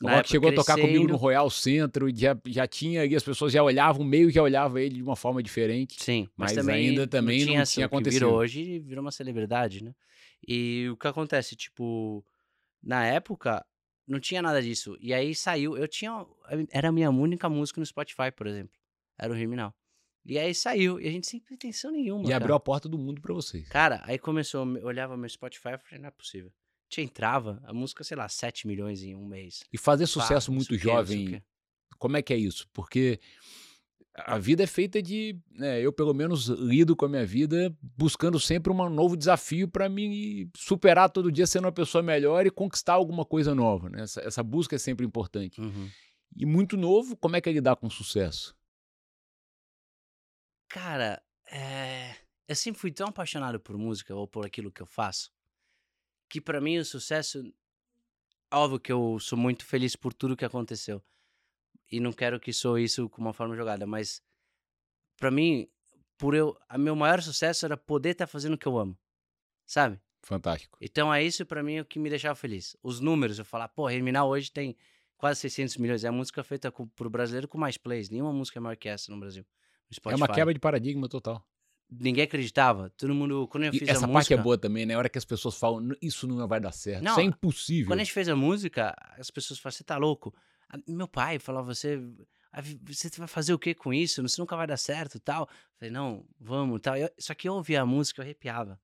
[0.00, 1.12] O na Rock chegou a tocar comigo crescendo.
[1.12, 4.78] no Royal Centro, e já, já tinha, e as pessoas já olhavam, meio já olhavam
[4.78, 6.00] ele de uma forma diferente.
[6.02, 8.20] Sim, mas, Mas também ainda também não tinha, essa- tinha que acontecido.
[8.20, 9.92] Virou hoje virou uma celebridade, né?
[10.46, 12.24] E o que acontece, tipo,
[12.82, 13.64] na época
[14.06, 14.96] não tinha nada disso.
[15.00, 16.24] E aí saiu, eu tinha,
[16.70, 18.76] era a minha única música no Spotify, por exemplo.
[19.18, 19.74] Era o Riminal.
[20.24, 22.22] E aí saiu, e a gente sem pretensão nenhuma.
[22.22, 22.36] E cara.
[22.36, 23.66] abriu a porta do mundo pra vocês.
[23.68, 26.52] Cara, aí começou, eu olhava meu Spotify e falei, não é possível.
[26.88, 29.62] Te entrava, a música, sei lá, 7 milhões em um mês.
[29.72, 31.42] E fazer sucesso muito o jovem,
[31.98, 32.66] como é que é isso?
[32.72, 33.20] Porque
[34.14, 35.38] a vida é feita de.
[35.50, 39.88] né, eu, pelo menos, lido com a minha vida buscando sempre um novo desafio para
[39.88, 43.88] me superar todo dia, sendo uma pessoa melhor e conquistar alguma coisa nova.
[43.90, 44.02] né?
[44.02, 45.60] Essa, essa busca é sempre importante.
[45.60, 45.88] Uhum.
[46.36, 48.56] E muito novo, como é que é lidar com sucesso?
[50.68, 52.14] Cara, é...
[52.46, 55.30] eu sempre fui tão apaixonado por música ou por aquilo que eu faço
[56.28, 57.52] que para mim o sucesso.
[58.50, 61.02] Óbvio que eu sou muito feliz por tudo que aconteceu.
[61.90, 64.22] E não quero que sou isso com uma forma jogada, mas
[65.16, 65.68] para mim,
[66.16, 68.96] por eu, a meu maior sucesso era poder estar tá fazendo o que eu amo.
[69.66, 70.00] Sabe?
[70.22, 70.76] Fantástico.
[70.80, 72.76] Então é isso para mim o que me deixava feliz.
[72.82, 74.76] Os números, eu falar, pô, Terminal hoje tem
[75.16, 76.04] quase 600 milhões.
[76.04, 78.08] É a música feita com, pro brasileiro com mais plays.
[78.08, 79.44] Nenhuma música é maior que essa no Brasil.
[79.90, 81.44] No é uma quebra de paradigma total.
[81.90, 82.90] Ninguém acreditava.
[82.90, 83.48] Todo mundo.
[83.48, 84.94] Quando eu fiz e essa a parte música, é boa também, né?
[84.94, 87.02] A hora que as pessoas falam, isso não vai dar certo.
[87.02, 87.86] Não, isso é impossível.
[87.86, 90.34] Quando a gente fez a música, as pessoas falam, você tá louco?
[90.86, 91.98] Meu pai falava, você.
[92.86, 94.22] Você vai fazer o que com isso?
[94.22, 95.42] Você nunca vai dar certo tal.
[95.42, 96.96] Eu falei, não, vamos tal.
[96.96, 98.80] Eu, só que eu ouvia a música, eu arrepiava.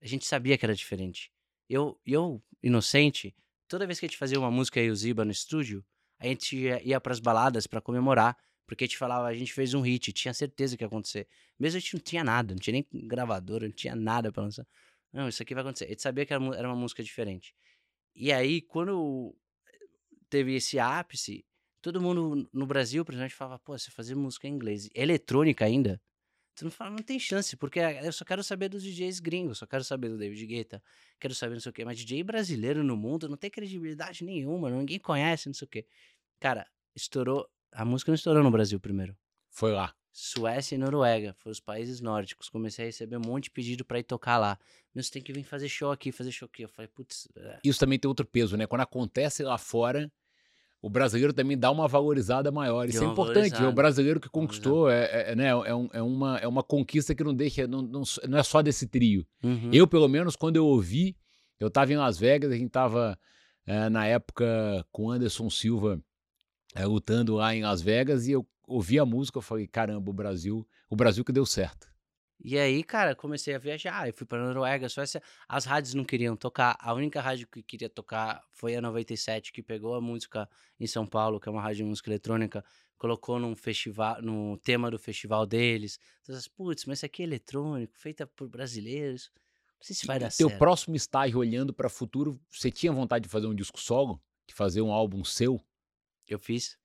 [0.00, 1.30] A gente sabia que era diferente.
[1.68, 3.34] Eu, eu inocente,
[3.68, 5.84] toda vez que a gente fazia uma música aí, o Ziba, no estúdio,
[6.18, 9.52] a gente ia, ia para as baladas para comemorar porque a gente falava, a gente
[9.52, 11.26] fez um hit, tinha certeza que ia acontecer.
[11.58, 14.66] Mesmo a gente não tinha nada, não tinha nem gravadora, não tinha nada pra lançar.
[15.12, 15.84] Não, isso aqui vai acontecer.
[15.84, 17.54] A gente sabia que era uma música diferente.
[18.14, 19.34] E aí, quando
[20.28, 21.44] teve esse ápice,
[21.82, 26.00] todo mundo no Brasil, principalmente, falava, pô, você fazer música em inglês, eletrônica ainda,
[26.54, 29.66] tu não fala, não tem chance, porque eu só quero saber dos DJs gringos, só
[29.66, 30.82] quero saber do David Guetta,
[31.18, 34.70] quero saber não sei o quê, mas DJ brasileiro no mundo não tem credibilidade nenhuma,
[34.70, 35.86] ninguém conhece, não sei o quê.
[36.38, 39.16] Cara, estourou a música não estourou no Brasil primeiro.
[39.50, 39.94] Foi lá.
[40.12, 42.48] Suécia e Noruega, foram os países nórdicos.
[42.50, 44.58] Comecei a receber um monte de pedido para ir tocar lá.
[44.94, 46.62] Meu, você tem que vir fazer show aqui, fazer show aqui.
[46.62, 47.28] Eu falei, putz.
[47.34, 47.60] É.
[47.64, 48.66] Isso também tem outro peso, né?
[48.66, 50.12] Quando acontece lá fora,
[50.82, 52.86] o brasileiro também dá uma valorizada maior.
[52.88, 53.62] Isso é importante.
[53.62, 57.14] O brasileiro que conquistou, é, é, é, né, é, um, é, uma, é uma conquista
[57.14, 59.26] que não deixa, não, não, não é só desse trio.
[59.42, 59.70] Uhum.
[59.72, 61.16] Eu, pelo menos, quando eu ouvi,
[61.58, 63.18] eu estava em Las Vegas, a gente estava
[63.64, 66.02] é, na época com Anderson Silva
[66.74, 70.14] é, lutando lá em Las Vegas e eu ouvi a música, eu falei, caramba, o
[70.14, 71.92] Brasil, o Brasil que deu certo.
[72.44, 76.34] E aí, cara, comecei a viajar, eu fui para Noruega, Suécia, as rádios não queriam
[76.34, 80.48] tocar, a única rádio que queria tocar foi a 97, que pegou a música
[80.80, 82.64] em São Paulo, que é uma rádio de música eletrônica,
[82.98, 86.00] colocou num festival, no tema do festival deles.
[86.22, 89.30] Então, putz, mas isso aqui é eletrônico, feita por brasileiros,
[89.82, 90.58] não sei se vai dar Teu certo.
[90.58, 94.20] próximo estágio olhando para o futuro, você tinha vontade de fazer um disco solo?
[94.48, 95.60] De fazer um álbum seu?
[96.32, 96.76] Eu fiz.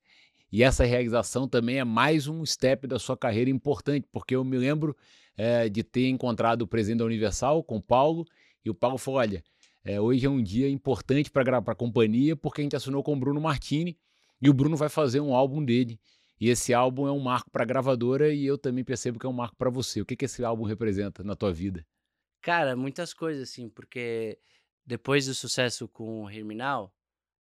[0.50, 4.56] E essa realização também é mais um step da sua carreira importante, porque eu me
[4.56, 4.96] lembro
[5.36, 8.24] é, de ter encontrado o presidente da Universal com o Paulo,
[8.64, 9.44] e o Paulo falou: olha,
[9.84, 13.20] é, hoje é um dia importante para a companhia, porque a gente assinou com o
[13.20, 13.98] Bruno Martini,
[14.40, 16.00] e o Bruno vai fazer um álbum dele.
[16.40, 19.28] E esse álbum é um marco para a gravadora, e eu também percebo que é
[19.28, 20.00] um marco para você.
[20.00, 21.84] O que, que esse álbum representa na tua vida?
[22.40, 24.38] Cara, muitas coisas, assim, porque
[24.86, 26.94] depois do sucesso com o Herminal,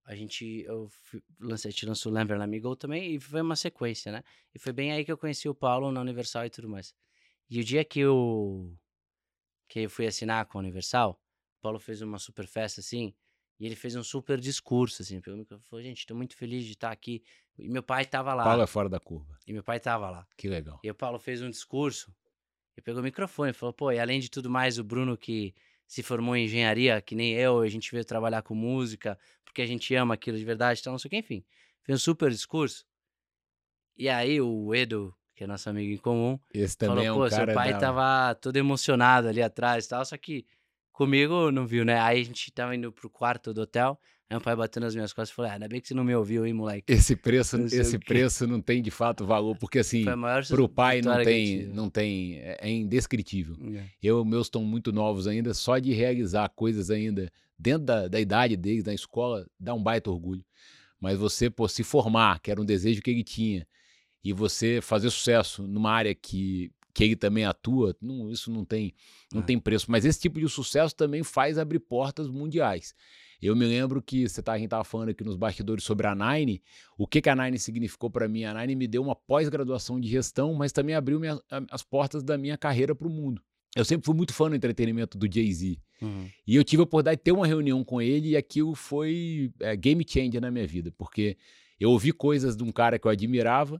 [0.08, 0.90] a gente, eu
[1.38, 4.24] lancei, a gente lançou Lamber Amigo também e foi uma sequência, né?
[4.56, 6.96] E foi bem aí que eu conheci o Paulo na Universal e tudo mais.
[7.50, 8.74] E o dia que eu,
[9.68, 11.22] que eu fui assinar com a Universal,
[11.60, 13.14] o Paulo fez uma super festa assim,
[13.60, 16.72] e ele fez um super discurso, assim, pegou microfone falou, gente, tô muito feliz de
[16.72, 17.22] estar aqui.
[17.58, 18.46] E meu pai tava lá.
[18.46, 19.38] Paulo é fora da curva.
[19.46, 20.26] E meu pai tava lá.
[20.38, 20.80] Que legal.
[20.82, 22.16] E o Paulo fez um discurso,
[22.78, 25.54] e pegou o microfone e falou, pô, e além de tudo mais, o Bruno que
[25.88, 29.66] se formou em engenharia, que nem eu, a gente veio trabalhar com música, porque a
[29.66, 31.44] gente ama aquilo de verdade, então não sei o que, enfim.
[31.84, 32.86] Fez um super discurso.
[33.96, 37.30] E aí o Edu, que é nosso amigo em comum, Esse também falou, é um
[37.30, 37.80] pô, seu pai da...
[37.80, 40.46] tava todo emocionado ali atrás e tal, só que
[40.92, 42.00] comigo não viu, né?
[42.00, 45.14] Aí a gente tava indo pro quarto do hotel, Aí meu pai batendo nas minhas
[45.14, 46.92] costas e falou: ah, ainda bem que você não me ouviu, hein, moleque.
[46.92, 50.04] Esse preço, esse preço não tem de fato valor, porque assim,
[50.50, 53.56] pro pai não tem, não tem, é, é indescritível.
[53.74, 53.86] É.
[54.04, 58.58] Eu, meus estão muito novos ainda, só de realizar coisas ainda dentro da, da idade
[58.58, 60.44] deles, na escola, dá um baita orgulho.
[61.00, 63.66] Mas você, por se formar, que era um desejo que ele tinha,
[64.24, 68.94] e você fazer sucesso numa área que, que ele também atua, não, isso não tem,
[69.32, 69.46] não é.
[69.46, 69.90] tem preço.
[69.90, 72.94] Mas esse tipo de sucesso também faz abrir portas mundiais.
[73.42, 76.16] Eu me lembro que você tá, a gente estava falando aqui nos bastidores sobre a
[76.16, 76.62] Nine.
[76.98, 78.46] O que, que a Nine significou para mim?
[78.46, 82.38] A Nine me deu uma pós-graduação de gestão, mas também abriu minha, as portas da
[82.38, 83.42] minha carreira para o mundo.
[83.76, 85.78] Eu sempre fui muito fã do entretenimento do Jay-Z.
[86.02, 86.28] Uhum.
[86.48, 89.76] E eu tive a oportunidade de ter uma reunião com ele e aquilo foi é,
[89.76, 91.38] game changer na minha vida, porque
[91.80, 93.80] eu ouvi coisas de um cara que eu admirava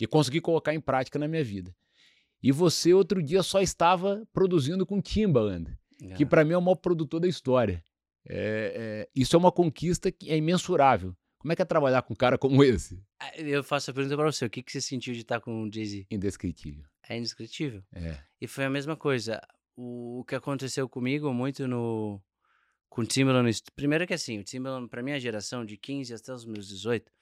[0.00, 1.74] e consegui colocar em prática na minha vida.
[2.42, 5.70] E você, outro dia, só estava produzindo com Timbaland,
[6.16, 6.26] que é.
[6.26, 7.82] para mim é o maior produtor da história.
[8.26, 11.14] É, é, isso é uma conquista que é imensurável.
[11.38, 13.02] Como é que é trabalhar com um cara como esse?
[13.20, 15.62] Ah, eu faço a pergunta para você: o que, que você sentiu de estar com
[15.62, 16.06] o Jay-Z?
[16.10, 16.84] Indescritível.
[17.06, 17.82] É indescritível?
[17.92, 18.18] É.
[18.40, 19.40] E foi a mesma coisa.
[19.76, 22.22] O, que aconteceu comigo muito no.
[22.88, 23.60] Com o Timbaland.
[23.76, 27.12] Primeiro que assim, o Timbaland, para minha geração, de 15 até os meus 18,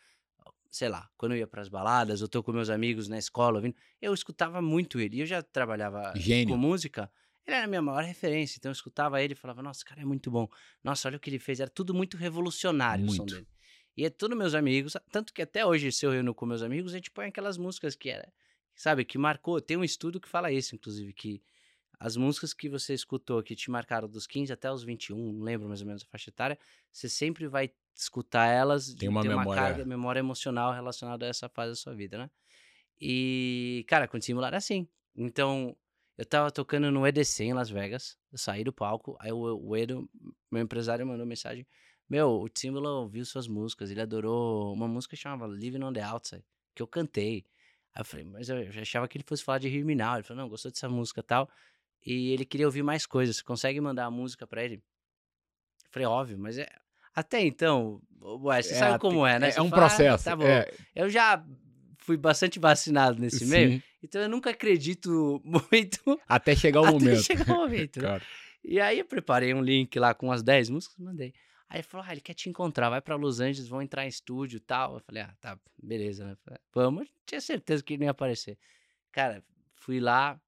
[0.71, 3.75] sei lá, quando eu ia pras baladas, eu tô com meus amigos na escola ouvindo,
[4.01, 5.17] eu escutava muito ele.
[5.17, 6.55] E eu já trabalhava Gênio.
[6.55, 7.11] com música,
[7.47, 8.57] ele era a minha maior referência.
[8.59, 10.49] Então eu escutava ele e falava, nossa, esse cara é muito bom.
[10.83, 11.61] Nossa, olha o que ele fez.
[11.61, 13.35] Era tudo muito revolucionário o som Muito.
[13.35, 13.49] dele.
[13.97, 16.93] E é tudo meus amigos, tanto que até hoje, se eu reúno com meus amigos,
[16.93, 18.33] a gente põe aquelas músicas que era,
[18.75, 19.61] sabe, que marcou.
[19.61, 21.43] Tem um estudo que fala isso, inclusive, que
[22.01, 25.69] as músicas que você escutou que te marcaram dos 15 até os 21, não lembro
[25.69, 26.59] mais ou menos a faixa etária,
[26.91, 29.63] você sempre vai escutar elas, Tem uma memória.
[29.63, 32.31] carga, memória emocional relacionada a essa fase da sua vida, né?
[33.01, 34.89] E, cara, com o era assim.
[35.15, 35.77] Então,
[36.23, 39.77] eu tava tocando no EDC em Las Vegas, eu saí do palco, aí o, o
[39.77, 40.09] Edo,
[40.51, 41.67] meu empresário, mandou mensagem,
[42.09, 46.01] meu, o Timbaland ouviu suas músicas, ele adorou uma música que chamava Living on the
[46.03, 47.45] Outside, que eu cantei.
[47.95, 50.15] Aí eu falei, mas eu achava que ele fosse falar de Now.
[50.15, 51.49] Ele falou, não, gostou dessa música e tal.
[52.07, 53.37] E ele queria ouvir mais coisas.
[53.37, 54.77] Você consegue mandar a música pra ele?
[54.77, 56.69] Eu falei, óbvio, mas é...
[57.15, 59.51] Até então, ué, você É, sabe como é, né?
[59.55, 60.25] É, um fala, "Ah, processo.
[60.25, 60.47] tá bom.
[60.47, 61.45] é, Eu já
[62.03, 66.93] fui bastante vacinado nesse meio, sim, então eu nunca acredito muito até chegar o até
[66.93, 67.23] momento.
[67.23, 68.09] chegar o momento, né?
[68.09, 68.25] Claro.
[68.65, 71.35] E aí eu preparei um link lá com umas 10 músicas, mandei.
[71.69, 74.09] Aí ele falou, ah, ele quer te encontrar, vai pra Los Angeles, vão entrar em
[74.09, 74.95] estúdio e tal.
[74.95, 76.37] Eu falei, ah, tá, beleza, né?
[76.73, 78.59] Vamos, tinha certeza que ele não ia aparecer.
[79.11, 79.43] Cara,
[79.75, 80.41] fui lá,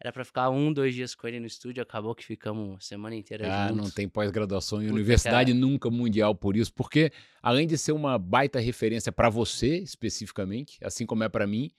[0.00, 3.14] era pra ficar um, dois dias com ele no estúdio, acabou que ficamos a semana
[3.14, 3.84] inteira Ah, juntos.
[3.84, 5.60] não tem pós-graduação em Puta, universidade cara.
[5.60, 11.04] nunca mundial por isso, porque além de ser uma baita referência pra você especificamente, assim
[11.04, 11.70] como é pra mim,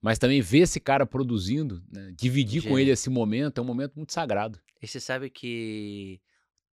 [0.00, 3.94] mas também ver esse cara produzindo, né, dividir com ele esse momento é um momento
[3.96, 4.60] muito sagrado.
[4.82, 6.20] E você sabe que,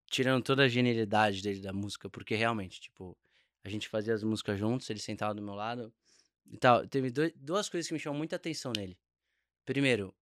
[0.07, 3.17] tirando toda a genialidade dele da música, porque realmente, tipo,
[3.63, 5.93] a gente fazia as músicas juntos, ele sentava do meu lado
[6.51, 6.85] e tal.
[6.85, 8.97] Teve doi- duas coisas que me chamam muita atenção nele.
[9.65, 10.13] Primeiro,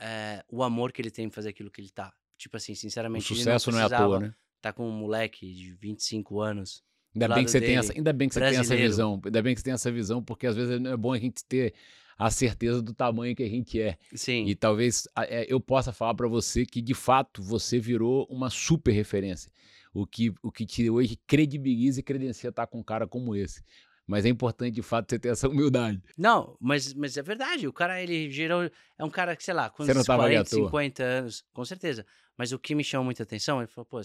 [0.00, 2.12] é, o amor que ele tem em fazer aquilo que ele tá.
[2.36, 4.34] Tipo assim, O sinceramente, ele sucesso não, é à toa, né?
[4.60, 6.82] Tá com um moleque de 25 anos.
[7.14, 9.42] Ainda bem que você tem dele, essa, ainda bem que você tem essa visão, ainda
[9.42, 11.74] bem que você tem essa visão, porque às vezes é bom a gente ter
[12.18, 13.96] a certeza do tamanho que a gente é.
[14.14, 18.50] Sim, E talvez é, eu possa falar pra você que de fato você virou uma
[18.50, 19.50] super referência.
[19.94, 23.62] O que, o que te hoje credibiliza e credencia estar com um cara como esse.
[24.08, 26.02] Mas é importante de fato você ter essa humildade.
[26.16, 27.68] Não, mas, mas é verdade.
[27.68, 28.70] O cara, ele gerou.
[28.98, 30.64] É um cara que, sei lá, com uns tava ali à 40, toa.
[30.64, 32.06] 50 anos, com certeza.
[32.34, 34.00] Mas o que me chamou muita atenção, ele falou, pô,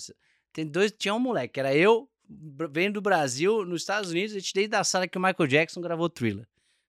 [0.52, 0.92] tem dois.
[0.92, 2.10] Tinha um moleque, que era eu,
[2.70, 5.80] vendo do Brasil, nos Estados Unidos, a gente desde a sala que o Michael Jackson
[5.80, 6.46] gravou thriller.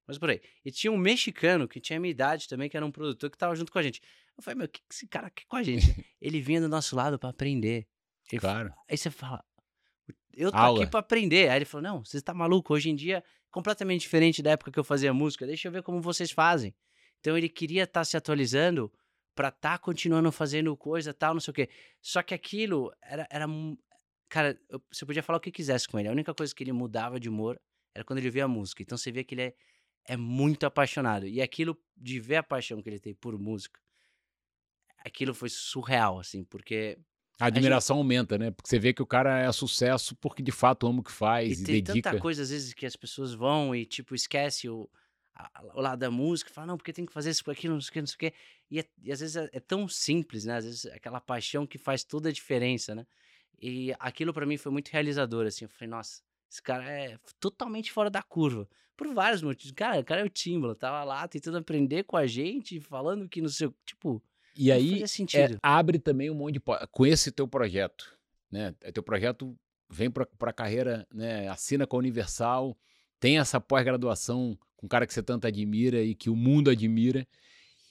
[0.08, 0.40] Mas por aí.
[0.64, 3.54] E tinha um mexicano que tinha minha idade também, que era um produtor que tava
[3.54, 4.02] junto com a gente.
[4.36, 5.84] Eu falei, meu, o que, esse cara quer com a gente?
[6.20, 7.86] ele vinha do nosso lado pra aprender.
[8.30, 8.74] Ele Claro.
[8.90, 9.44] Aí você fala,
[10.34, 10.82] eu tô Aula.
[10.82, 11.48] aqui pra aprender.
[11.48, 14.78] Aí ele falou, não, você tá maluco, hoje em dia completamente diferente da época que
[14.80, 16.74] eu fazia música, deixa eu ver como vocês fazem.
[17.20, 18.92] Então ele queria estar se atualizando
[19.32, 21.68] pra estar continuando fazendo coisa tal, não sei o quê.
[22.02, 23.46] Só que aquilo era, era
[24.28, 26.08] cara, eu- você podia falar o que quisesse com ele.
[26.08, 27.60] A única coisa que ele mudava de humor
[27.94, 28.82] era quando ele via a música.
[28.82, 29.54] Então você vê que ele é,
[30.06, 31.28] é muito apaixonado.
[31.28, 33.80] E aquilo de ver a paixão que ele tem por música,
[35.04, 36.98] aquilo foi surreal, assim, porque
[37.40, 38.50] A admiração aumenta, né?
[38.50, 41.58] Porque você vê que o cara é sucesso porque de fato ama o que faz
[41.58, 42.10] E e, tem dedica.
[42.10, 44.88] tanta coisa, às vezes, que as pessoas vão e, tipo, esquece o,
[45.34, 47.90] a- o lado da música, fala, não, porque tem que fazer isso, aquilo, não sei
[47.90, 48.34] o que, não sei o que.
[48.70, 50.56] E, é- e às vezes é, é tão simples, né?
[50.56, 53.04] Às vezes é aquela paixão que faz toda a diferença, né?
[53.60, 55.64] E aquilo pra mim foi muito realizador, assim.
[55.64, 58.68] Eu falei, nossa, esse cara é totalmente fora da curva.
[58.96, 59.72] Por vários motivos.
[59.72, 63.40] Cara, o cara é o Timbaland, tava lá tentando aprender com a gente, falando que
[63.40, 63.74] não sei o...
[63.84, 64.22] Tipo,
[64.56, 68.16] E não aí é, abre também um monte de com esse teu projeto,
[68.50, 68.74] né?
[68.80, 69.56] É Teu projeto
[69.90, 71.48] vem para a carreira, né?
[71.48, 72.76] Assina com a Universal,
[73.18, 77.26] tem essa pós-graduação com um cara que você tanto admira e que o mundo admira.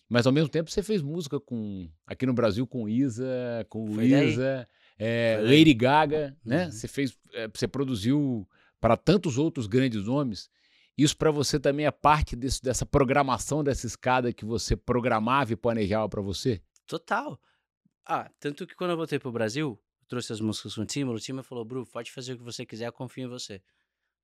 [0.09, 3.85] Mas ao mesmo tempo você fez música com aqui no Brasil com Isa, com.
[3.95, 5.39] Luísa, é.
[5.41, 6.65] Lady Gaga, né?
[6.65, 6.71] Uhum.
[6.71, 8.47] Você fez, é, você produziu
[8.79, 10.49] para tantos outros grandes nomes.
[10.97, 15.55] Isso para você também é parte desse- dessa programação dessa escada que você programava e
[15.55, 16.61] planejava para você?
[16.85, 17.39] Total.
[18.05, 21.19] Ah, tanto que quando eu voltei pro Brasil, eu trouxe as músicas com o Timbaland,
[21.21, 23.61] o Timbaland falou, Bru, pode fazer o que você quiser, eu confio em você.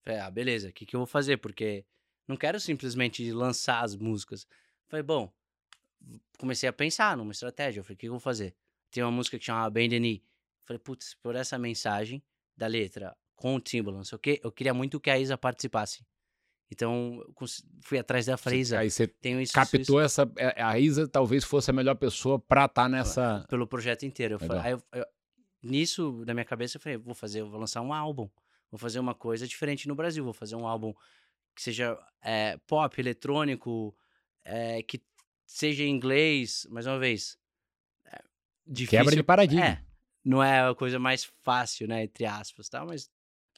[0.04, 1.38] Falei, ah, beleza, o que, que eu vou fazer?
[1.38, 1.86] Porque
[2.28, 4.46] não quero simplesmente lançar as músicas.
[4.88, 5.34] Falei, bom,
[6.38, 7.80] comecei a pensar numa estratégia.
[7.80, 8.56] Eu falei, o que eu vou fazer?
[8.92, 10.24] Tem uma música que chama Knee.
[10.66, 12.24] Falei, putz, por essa mensagem
[12.56, 15.38] da letra com o Timbaland, não sei o quê, eu queria muito que a Isa
[15.38, 16.06] participasse.
[16.72, 17.24] Então,
[17.82, 18.80] fui atrás da Você- Isa.
[18.80, 19.54] Aí você isso, isso, isso.
[19.54, 20.32] captou essa.
[20.38, 23.46] é, A Isa talvez fosse a melhor pessoa pra estar nessa.
[23.50, 24.36] pelo projeto inteiro.
[24.36, 25.06] Eu falei, eu- eu-
[25.64, 28.30] nisso, na minha cabeça, eu falei, vou fazer, vou lançar um álbum.
[28.72, 30.24] Vou fazer uma coisa diferente no Brasil.
[30.24, 30.94] Vou fazer um álbum
[31.56, 33.96] que seja é, pop, eletrônico,
[34.46, 35.02] é, que
[35.48, 37.36] seja em inglês, mais uma vez.
[38.06, 38.22] É,
[38.68, 39.00] difícil.
[39.00, 39.66] Quebra de paradigma.
[39.66, 39.84] É,
[40.24, 42.86] não é a coisa mais fácil, né, entre aspas, tá?
[42.86, 43.10] Mas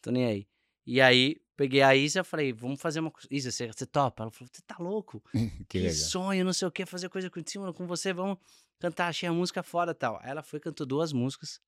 [0.01, 0.47] tô nem aí.
[0.85, 3.27] E aí, peguei a Isa, falei, vamos fazer uma coisa.
[3.29, 4.23] Isa, você, você topa?
[4.23, 5.23] Ela falou, você tá louco?
[5.69, 8.37] que Que sonho, não sei o que, fazer coisa contigo, com você, vamos
[8.79, 10.19] cantar, achei a música foda e tal.
[10.21, 11.61] Aí ela foi, cantou duas músicas,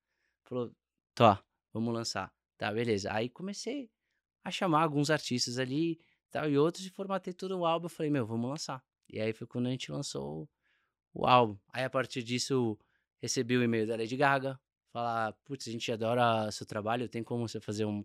[0.43, 0.71] falou,
[1.13, 1.38] tô,
[1.71, 2.34] vamos lançar.
[2.58, 3.12] Tá, beleza.
[3.13, 3.89] Aí comecei
[4.43, 5.99] a chamar alguns artistas ali
[6.32, 7.86] tal, e outros, e formatei todo o álbum.
[7.86, 8.84] Eu falei, meu, vamos lançar.
[9.08, 10.49] E aí foi quando a gente lançou
[11.13, 11.58] o, o álbum.
[11.71, 12.78] Aí a partir disso,
[13.21, 14.60] recebi o e-mail da Lady Gaga,
[14.91, 18.04] falar, putz, a gente adora seu trabalho, tem como você fazer um,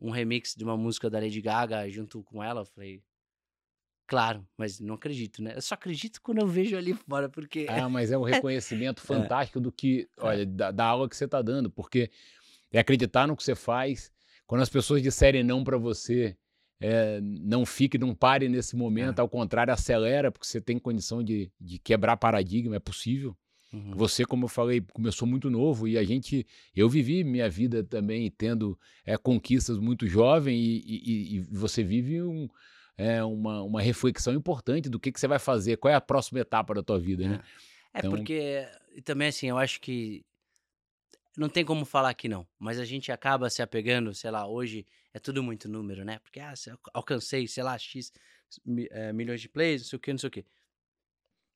[0.00, 2.62] um remix de uma música da Lady Gaga junto com ela?
[2.62, 3.02] Eu falei,
[4.06, 5.52] claro, mas não acredito, né?
[5.54, 7.66] Eu só acredito quando eu vejo ali fora, porque...
[7.68, 11.40] Ah, mas é um reconhecimento fantástico do que, olha, da, da aula que você tá
[11.42, 12.10] dando, porque
[12.72, 14.12] é acreditar no que você faz.
[14.46, 16.36] Quando as pessoas disserem não para você,
[16.80, 21.52] é, não fique, não pare nesse momento, ao contrário, acelera, porque você tem condição de,
[21.60, 23.36] de quebrar paradigma, é possível.
[23.72, 23.92] Uhum.
[23.94, 28.28] Você, como eu falei, começou muito novo e a gente, eu vivi minha vida também
[28.30, 32.48] tendo é, conquistas muito jovem e, e- e você vive um,
[32.98, 36.40] é, uma, uma reflexão importante do que, que você vai fazer, qual é a próxima
[36.40, 37.40] etapa da tua vida, né?
[37.94, 38.66] É Então- porque,
[39.04, 40.24] também assim, eu acho que
[41.36, 44.84] não tem como falar que não, mas a gente acaba se apegando, sei lá, hoje
[45.14, 46.18] é tudo muito número, né?
[46.18, 46.52] Porque, ah,
[46.92, 48.12] alcancei, sei lá, X
[48.90, 50.44] eh, milhões de plays, não sei o que, não sei o que.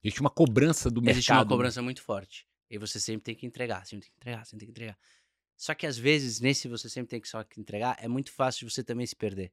[0.05, 1.15] Existe uma cobrança do mercado.
[1.17, 1.49] Existe uma né?
[1.49, 2.47] cobrança muito forte.
[2.71, 4.99] E você sempre tem que entregar, sempre tem que entregar, sempre tem que entregar.
[5.57, 8.85] Só que às vezes, nesse você sempre tem que só entregar, é muito fácil você
[8.85, 9.53] também se perder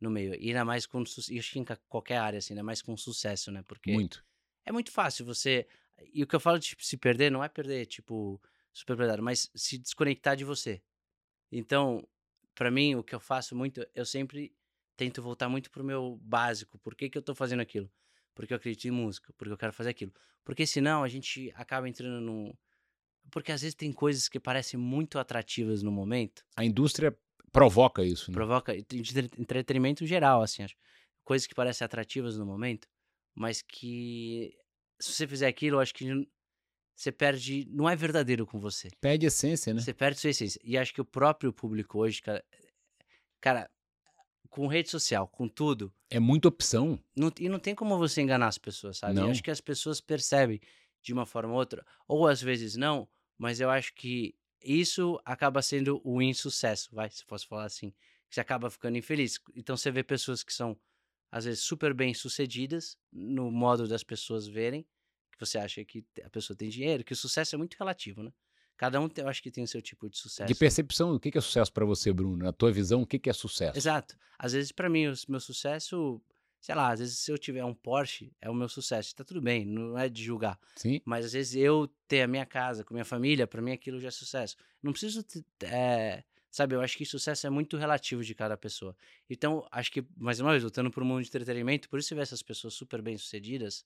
[0.00, 0.34] no meio.
[0.34, 3.50] E ainda mais com, e acho que em qualquer área, assim, ainda mais com sucesso,
[3.50, 3.62] né?
[3.62, 4.24] Porque Muito.
[4.64, 5.66] é muito fácil você.
[6.12, 8.40] E o que eu falo de tipo, se perder não é perder, tipo,
[8.72, 10.82] super predado, mas se desconectar de você.
[11.50, 12.06] Então,
[12.54, 14.54] pra mim, o que eu faço muito, eu sempre
[14.96, 16.78] tento voltar muito pro meu básico.
[16.78, 17.90] Por que, que eu tô fazendo aquilo?
[18.34, 20.12] Porque eu acredito em música, porque eu quero fazer aquilo.
[20.44, 22.52] Porque senão a gente acaba entrando num.
[23.30, 27.16] Porque às vezes tem coisas que parecem muito atrativas no momento, A indústria
[27.52, 28.30] provoca isso.
[28.30, 28.34] Né?
[28.34, 28.74] provoca
[29.38, 30.74] entretenimento geral, assim, acho.
[31.24, 32.88] Coisas que parecem atrativas no momento,
[33.34, 34.52] mas que
[35.00, 36.04] se você fizer aquilo, eu acho que
[36.96, 38.88] você perde, não é verdadeiro com você.
[39.00, 39.80] Perde essência, né?
[39.80, 40.60] Você perde sua essência.
[40.64, 42.44] E acho que o próprio público hoje, cara,
[43.40, 43.70] cara,
[44.50, 46.98] com rede social, com tudo, É muita opção.
[47.16, 49.20] não- e não tem como você enganar as pessoas, sabe?
[49.20, 49.30] Eu Não.
[49.30, 50.60] acho que as pessoas percebem
[51.02, 55.60] de uma forma ou outra, ou às vezes não, mas eu acho que isso acaba
[55.62, 57.92] sendo o insucesso, vai, se posso falar assim.
[58.30, 59.38] Você acaba ficando infeliz.
[59.54, 60.78] Então você vê pessoas que são,
[61.30, 64.84] às vezes, super bem sucedidas no modo das pessoas verem,
[65.32, 68.32] que você acha que a pessoa tem dinheiro, que o sucesso é muito relativo, né?
[68.82, 70.48] Cada um, tem- eu acho que tem o seu tipo de sucesso.
[70.52, 72.36] De percepção, o que é sucesso pra você, Bruno?
[72.42, 73.78] Na tua visão, o que é sucesso?
[73.78, 74.16] Exato.
[74.36, 76.20] Às vezes, pra mim, o meu sucesso,
[76.60, 79.14] sei lá, às vezes se eu tiver um Porsche, é o meu sucesso.
[79.14, 80.58] Tá tudo bem, não é de julgar.
[80.74, 81.00] Sim.
[81.04, 84.08] Mas às vezes eu ter a minha casa com minha família, pra mim aquilo já
[84.08, 84.56] é sucesso.
[84.82, 85.24] Não preciso,
[85.62, 88.96] é, sabe, eu acho que sucesso é muito relativo de cada pessoa.
[89.30, 92.22] Então, acho que, mais uma vez, voltando pro mundo de entretenimento, por isso você vê
[92.22, 93.84] essas pessoas super bem sucedidas,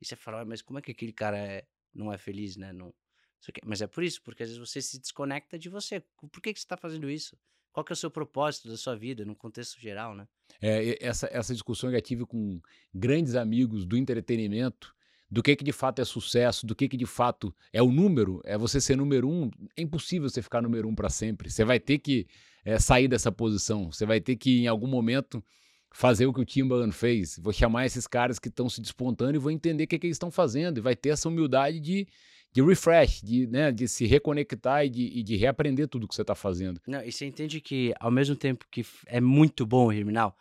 [0.00, 2.72] e você fala, "Ué, mas como é que aquele cara é- não é feliz, né?
[2.72, 2.94] Não,
[3.38, 5.68] não sei o quê." Mas é por isso, porque às vezes você se desconecta de
[5.68, 6.00] você.
[6.00, 7.36] Por que, que você tá fazendo isso?
[7.72, 10.26] Qual que é o seu propósito da sua vida, no contexto geral, né?
[10.60, 12.60] É, essa, essa discussão eu tive com
[12.92, 14.94] grandes amigos do entretenimento,
[15.30, 18.40] do que que de fato é sucesso, do que que de fato é o número,
[18.44, 21.50] é você ser número um, é impossível você ficar número um para sempre.
[21.50, 22.26] Você vai ter que
[22.64, 25.44] é, sair dessa posição, você vai ter que em algum momento
[25.92, 27.38] fazer o que o Timbaland fez.
[27.38, 30.16] Vou chamar esses caras que estão se despontando e vou entender o que, que eles
[30.16, 32.06] estão fazendo e vai ter essa humildade de,
[32.52, 36.22] de refresh, de, né, de se reconectar e de, e de reaprender tudo que você
[36.22, 36.80] está fazendo.
[36.86, 40.36] Não, e você entende que, ao mesmo tempo que é muito bom o Criminal,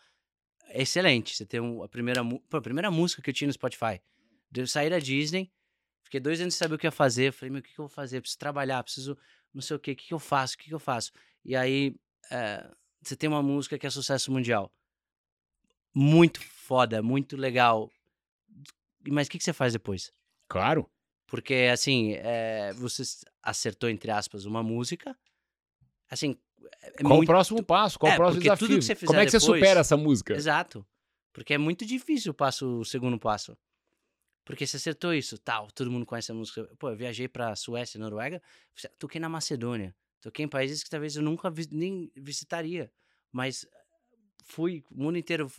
[0.69, 1.35] é excelente.
[1.35, 4.01] Você tem um- a, primeira, pô, a primeira música que eu tinha no Spotify.
[4.49, 5.51] De eu sair da Disney,
[6.03, 7.27] fiquei dois anos sem saber o que ia fazer.
[7.27, 8.17] Eu falei, meu, o que, que eu vou fazer?
[8.17, 9.17] Eu preciso trabalhar, preciso
[9.53, 11.11] não sei o quê, o que, que eu faço, o que, que eu faço?
[11.43, 11.95] E aí,
[12.31, 12.69] é,
[13.01, 14.71] você tem uma música que é sucesso mundial.
[15.93, 17.91] Muito foda, muito legal.
[19.07, 20.11] Mas o que, que você faz depois?
[20.47, 20.89] Claro,
[21.27, 23.03] Porque, assim, é, você
[23.43, 25.15] acertou, entre aspas, uma música.
[26.09, 26.37] Assim,
[26.81, 27.27] é é qual o muito...
[27.27, 27.99] próximo passo?
[27.99, 28.67] Qual É, o próximo desafio?
[28.69, 30.33] que você Como é que fizer você depois- supera essa música?
[30.35, 30.85] Exato.
[31.33, 33.57] Porque é muito difícil o passo, o segundo passo.
[34.45, 36.63] Porque você acertou isso, tal, todo mundo conhece a música.
[36.79, 38.41] Pô, eu viajei pra Suécia, Noruega,
[38.97, 42.89] toquei na Macedônia, toquei em países que talvez eu nunca vi- nem visitaria.
[43.29, 43.67] Mas
[44.45, 45.51] fui o mundo inteiro,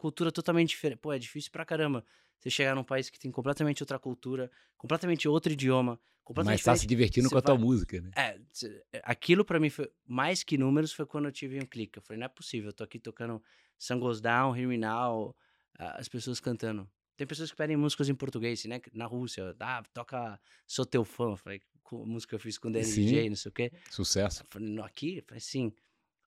[0.00, 0.98] cultura totalmente diferente.
[0.98, 2.04] Pô, é difícil pra caramba.
[2.40, 6.76] Você chegar num país que tem completamente outra cultura, completamente outro idioma, completamente Mas tá
[6.76, 8.10] se divertindo com a tua vai- música, né?
[8.14, 11.98] É, cê- aquilo pra mim foi mais que números foi quando eu tive um clique.
[11.98, 13.42] Eu falei, não é possível, eu tô aqui tocando
[13.78, 15.34] Sun Goes Down, Hear Me Now,
[15.78, 16.88] as pessoas cantando.
[17.16, 18.80] Tem pessoas que pedem músicas em português, né?
[18.92, 21.30] Na Rússia, ah, toca Sou Teu Fã.
[21.30, 22.72] Eu falei, música que eu fiz com o.
[22.72, 23.72] DJ, não sei o quê.
[23.90, 24.44] Sucesso.
[24.50, 25.18] Falei, "Não, aqui?
[25.18, 25.72] Eu falei, sim.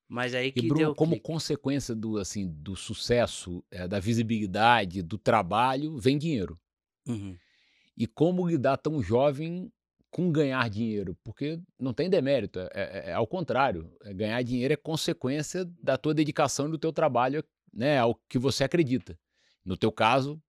[0.10, 1.26] Mas aí que E Bruno, como clique.
[1.26, 6.60] consequência do assim do sucesso, eh, da visibilidade, do trabalho, vem dinheiro.
[7.08, 7.38] Uhum.
[7.96, 9.72] E como lidar tão jovem
[10.10, 11.16] com ganhar dinheiro?
[11.24, 13.92] Porque não tem demérito, é, é- é ao contrário.
[14.04, 18.40] é ganhar dinheiro é consequência da tua dedicação e do teu trabalho, né, ao que
[18.40, 19.20] você acredita.
[19.64, 20.42] No teu caso,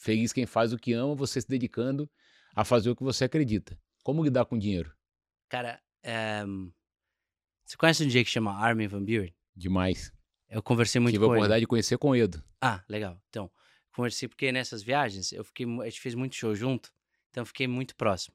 [0.00, 2.10] feliz quem faz o que ama, você se dedicando
[2.56, 3.78] a fazer o que você acredita.
[4.02, 4.92] Como lidar com dinheiro?
[5.48, 6.44] Cara, eh,
[7.70, 9.32] você conhece um dia que chama Armin Van Buren?
[9.54, 10.12] Demais.
[10.48, 11.38] Eu conversei muito Tive a com ele.
[11.38, 12.42] oportunidade de conhecer com o Edo.
[12.60, 13.22] Ah, legal.
[13.28, 13.48] Então,
[13.94, 16.92] conversei porque nessas viagens eu fiquei, a gente fez muito show junto,
[17.30, 18.34] então fiquei muito próximo.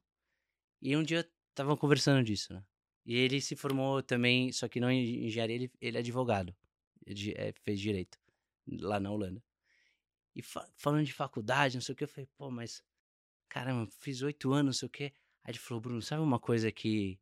[0.81, 2.63] E um dia tava conversando disso, né?
[3.05, 6.55] E ele se formou também, só que não em engenharia, ele, ele é advogado.
[7.05, 8.17] Ele é, fez direito
[8.79, 9.43] lá na Holanda.
[10.33, 12.81] E fa- falando de faculdade, não sei o que, eu falei, pô, mas
[13.49, 15.03] caramba, fiz oito anos, não sei o que.
[15.43, 17.19] Aí ele falou, Bruno, sabe uma coisa que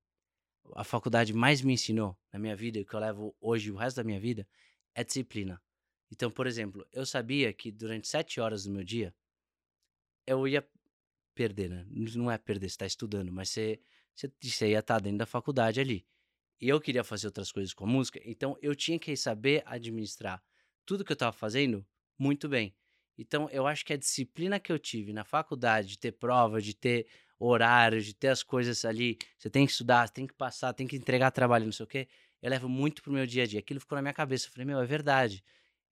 [0.76, 3.97] a faculdade mais me ensinou na minha vida, e que eu levo hoje o resto
[3.97, 4.47] da minha vida?
[4.95, 5.61] É disciplina.
[6.11, 9.14] Então, por exemplo, eu sabia que durante sete horas do meu dia
[10.26, 10.66] eu ia
[11.34, 11.86] perder, né?
[11.89, 13.80] Não é perder, você está estudando, mas você,
[14.14, 16.05] você, você ia estar dentro da faculdade ali.
[16.61, 20.41] E eu queria fazer outras coisas com a música, então eu tinha que saber administrar
[20.86, 21.86] tudo que eu estava fazendo
[22.18, 22.76] muito bem.
[23.18, 26.74] Então, eu acho que a disciplina que eu tive na faculdade, de ter prova, de
[26.74, 27.07] ter
[27.48, 30.88] horário, de ter as coisas ali, você tem que estudar, você tem que passar, tem
[30.88, 32.08] que entregar trabalho, não sei o quê,
[32.41, 33.60] eu levo muito pro meu dia a dia.
[33.60, 34.48] Aquilo ficou na minha cabeça.
[34.48, 35.44] Eu falei, meu, é verdade.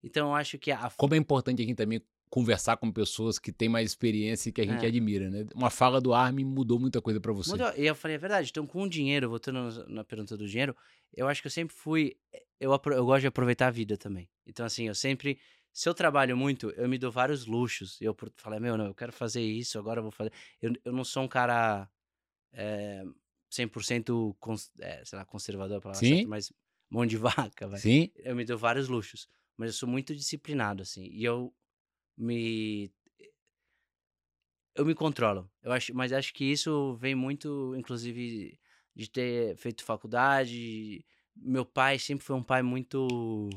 [0.02, 3.52] Então, eu acho que a Como é importante a gente também conversar com pessoas que
[3.52, 4.88] têm mais experiência e que a gente É.
[4.88, 5.46] admira, né?
[5.54, 7.50] Uma fala do Armin mudou muita coisa pra você.
[7.50, 7.72] Mudou.
[7.76, 8.48] E eu falei, é verdade.
[8.50, 10.74] Então, com o dinheiro, voltando na- pergunta do dinheiro,
[11.14, 12.16] eu acho que eu sempre fui.
[12.58, 14.28] Eu, apro- eu gosto de aproveitar a vida também.
[14.46, 15.38] Então, assim, eu sempre.
[15.72, 18.00] Se eu trabalho muito, eu me dou vários luxos.
[18.00, 20.32] Eu falei, meu, não, eu quero fazer isso, agora eu vou fazer.
[20.60, 21.88] Eu, eu não sou um cara
[22.52, 23.02] é,
[23.50, 26.14] 100% cons, é, sei lá, conservador, a palavra Sim.
[26.16, 26.52] certa, mas
[26.90, 27.16] mão de
[27.56, 27.78] vaca, vai.
[27.78, 28.10] Sim?
[28.16, 29.28] Eu me dou vários luxos.
[29.56, 31.04] Mas eu sou muito disciplinado, assim.
[31.04, 31.54] E eu
[32.16, 32.92] me.
[34.74, 35.50] Eu me controlo.
[35.62, 38.58] Eu acho, mas acho que isso vem muito, inclusive,
[38.94, 41.04] de ter feito faculdade.
[41.36, 43.48] Meu pai sempre foi um pai muito.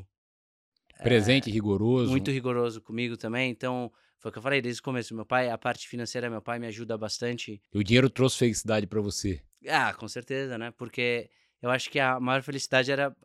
[1.03, 2.09] Presente, rigoroso.
[2.09, 3.51] É, Muito rigoroso comigo também.
[3.51, 5.15] Então, foi o que eu falei desde o começo.
[5.15, 7.61] Meu pai, a parte financeira, meu pai me ajuda bastante.
[7.73, 9.41] E o dinheiro trouxe felicidade pra você.
[9.67, 10.71] Ah, com certeza, né?
[10.71, 11.29] Porque
[11.61, 13.15] eu acho que a maior felicidade era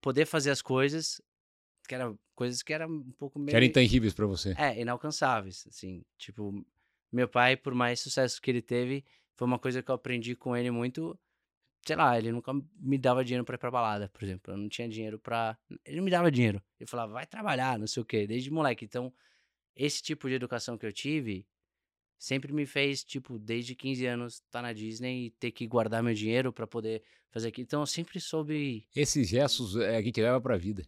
[0.00, 1.20] poder fazer as coisas,
[1.88, 3.56] que eram coisas que eram um pouco Que meio.
[3.56, 4.54] eram intangíveis pra você.
[4.58, 6.02] É, inalcançáveis, assim.
[6.18, 6.52] Tipo,
[7.12, 9.04] meu pai, por mais sucesso que ele teve,
[9.36, 11.18] foi uma coisa que eu aprendi com ele muito.
[11.86, 14.52] Sei lá, ele nunca me dava dinheiro pra ir pra balada, por exemplo.
[14.52, 15.56] Eu não tinha dinheiro pra.
[15.84, 16.62] Ele não me dava dinheiro.
[16.80, 18.84] Ele falava, vai trabalhar, não sei o quê, desde moleque.
[18.84, 19.12] Então,
[19.76, 21.46] esse tipo de educação que eu tive
[22.18, 26.14] sempre me fez, tipo, desde 15 anos, estar na Disney e ter que guardar meu
[26.14, 27.64] dinheiro pra poder fazer aquilo.
[27.64, 28.88] Então, eu sempre soube.
[28.96, 30.86] Esses gestos é, a gente leva pra vida.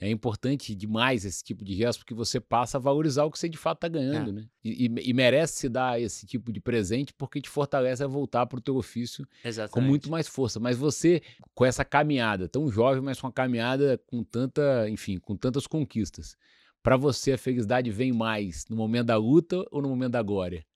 [0.00, 3.48] É importante demais esse tipo de gesto, porque você passa a valorizar o que você
[3.48, 4.46] de fato tá ganhando, né?
[4.62, 8.44] E, e- e merece se dar esse tipo de presente porque te fortalece a voltar
[8.46, 9.72] pro teu ofício Exatamente.
[9.72, 10.58] com muito mais força.
[10.58, 11.22] Mas você,
[11.54, 16.36] com essa caminhada, tão jovem, mas com uma caminhada com tanta, enfim, com tantas conquistas,
[16.82, 20.66] pra você a felicidade vem mais no momento da luta ou no momento da glória?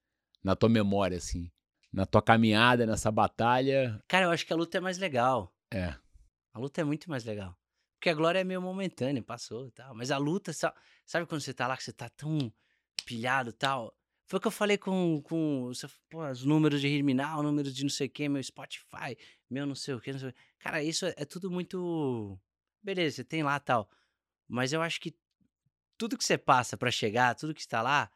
[0.42, 1.50] Na tua memória, assim.
[1.92, 4.00] Na tua caminhada, nessa batalha.
[4.06, 5.52] Cara, eu acho que a luta é mais legal.
[5.72, 5.94] É.
[6.54, 7.57] A luta é muito mais legal.
[7.98, 9.92] Porque a glória é meio momentânea, passou e tal.
[9.92, 10.72] Mas a luta, sa-
[11.04, 12.52] sabe quando você tá lá, que você tá tão
[13.04, 13.92] pilhado e tal?
[14.28, 15.72] Foi o que eu falei com, com
[16.08, 19.16] pô, os números de Riminal, números de não sei o que, meu Spotify,
[19.50, 20.38] meu não sei o que, não sei o quê.
[20.60, 22.38] Cara, isso é, é tudo muito.
[22.82, 23.90] Beleza, você tem lá tal.
[24.46, 25.16] Mas eu acho que
[25.96, 28.10] tudo que você passa pra chegar, tudo que está lá,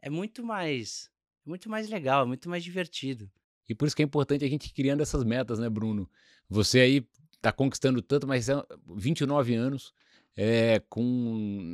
[0.00, 1.08] é muito mais.
[1.44, 3.30] Muito mais legal, é muito mais divertido.
[3.68, 6.10] E por isso que é importante a gente ir criando essas metas, né, Bruno?
[6.48, 7.06] Você aí
[7.40, 8.64] tá conquistando tanto, mas são
[8.96, 9.92] 29 anos,
[10.36, 11.02] é, com.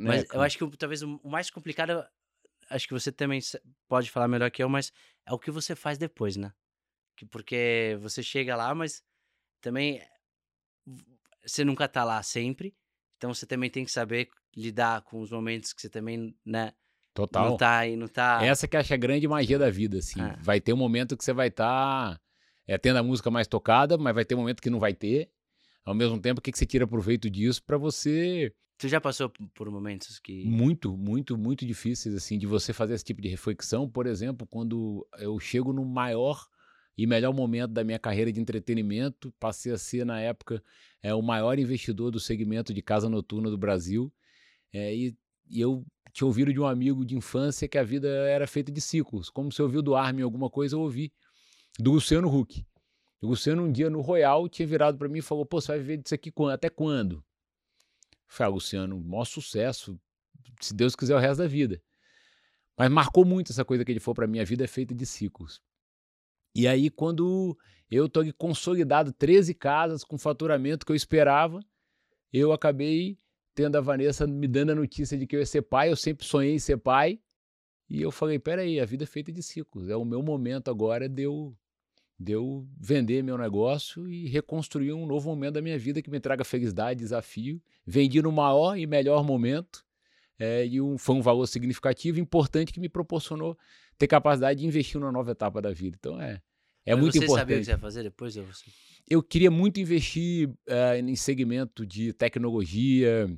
[0.03, 2.05] Né, Mas com- eu acho que talvez o mais complicado,
[2.69, 3.39] acho que você também
[3.87, 4.91] pode falar melhor que eu, mas
[5.25, 6.51] é o que você faz depois, né?
[7.15, 9.03] Que- Porque você chega lá, mas
[9.61, 10.01] também
[11.45, 12.75] você nunca tá lá sempre,
[13.17, 16.73] então você também tem que saber lidar com os momentos que você também, né,
[17.13, 17.49] Total.
[17.49, 18.39] não tá não tá...
[18.43, 20.21] Essa que eu acho a grande magia da vida, assim.
[20.21, 20.35] É.
[20.41, 22.19] Vai ter um momento que você vai estar
[22.81, 25.29] tendo a música mais tocada, mas vai ter um momento que não vai ter.
[25.85, 29.31] Ao mesmo tempo, o que, que você tira proveito disso pra você Tu já passou
[29.53, 30.43] por momentos que...
[30.45, 33.89] muito, muito, muito difíceis, assim, de você fazer esse tipo de reflexão.
[33.89, 36.45] Por exemplo, quando eu chego no maior
[36.97, 40.61] e melhor momento da minha carreira de entretenimento, passei a ser, na época,
[41.01, 44.11] é, o maior investidor do segmento de casa noturna do Brasil.
[44.73, 45.15] É, e,
[45.49, 48.81] e eu tinha ouvido de um amigo de infância que a vida era feita de
[48.81, 49.29] ciclos.
[49.29, 51.13] Como se ouviu do Armin alguma coisa, eu ouvi
[51.79, 52.65] do Luciano Huck.
[53.25, 55.79] O Luciano, um dia no Royal, tinha virado para mim e falou: pô, você vai
[55.79, 57.15] viver disso aqui até quando?
[57.15, 57.23] Eu
[58.27, 59.99] falei, ah, Luciano, maior sucesso,
[60.61, 61.81] se Deus quiser, o resto da vida.
[62.77, 65.05] Mas marcou muito essa coisa que ele falou para mim: a vida é feita de
[65.05, 65.59] ciclos.
[66.53, 67.57] E aí, quando
[67.89, 71.59] eu tô consolidado 13 casas com faturamento que eu esperava,
[72.31, 73.17] eu acabei
[73.55, 75.89] tendo a Vanessa me dando a notícia de que eu ia ser pai.
[75.89, 77.19] Eu sempre sonhei em ser pai.
[77.89, 79.89] E eu falei: peraí, a vida é feita de ciclos.
[79.89, 81.57] É o meu momento agora de eu,
[82.17, 86.19] de eu vender meu negócio e reconstruir um novo momento da minha vida que me
[86.19, 87.61] traga felicidade, desafio.
[87.85, 89.83] Vendi no maior e melhor momento.
[90.39, 93.57] É, e um, foi um valor significativo, importante, que me proporcionou
[93.97, 95.97] ter capacidade de investir numa nova etapa da vida.
[95.99, 96.41] Então é,
[96.85, 97.39] é Mas muito você importante.
[97.39, 98.37] sabia o que você ia fazer depois?
[98.37, 98.65] Ou você...
[99.09, 103.29] Eu queria muito investir uh, em segmento de tecnologia.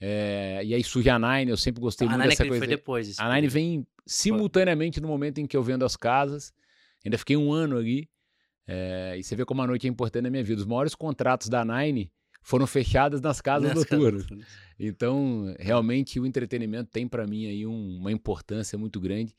[0.00, 2.60] É, e aí surge a Nine, eu sempre gostei a muito Nine dessa é coisa.
[2.60, 3.18] foi depois.
[3.18, 6.52] A Nine vem simultaneamente no momento em que eu vendo as casas.
[7.04, 8.08] Ainda fiquei um ano ali.
[8.66, 10.60] É, e você vê como a noite é importante na minha vida.
[10.60, 12.10] Os maiores contratos da Nine
[12.42, 14.26] foram fechados nas casas Nas noturnas.
[14.26, 14.44] casas.
[14.78, 19.34] Então, realmente, o entretenimento tem para mim aí um, uma importância muito grande.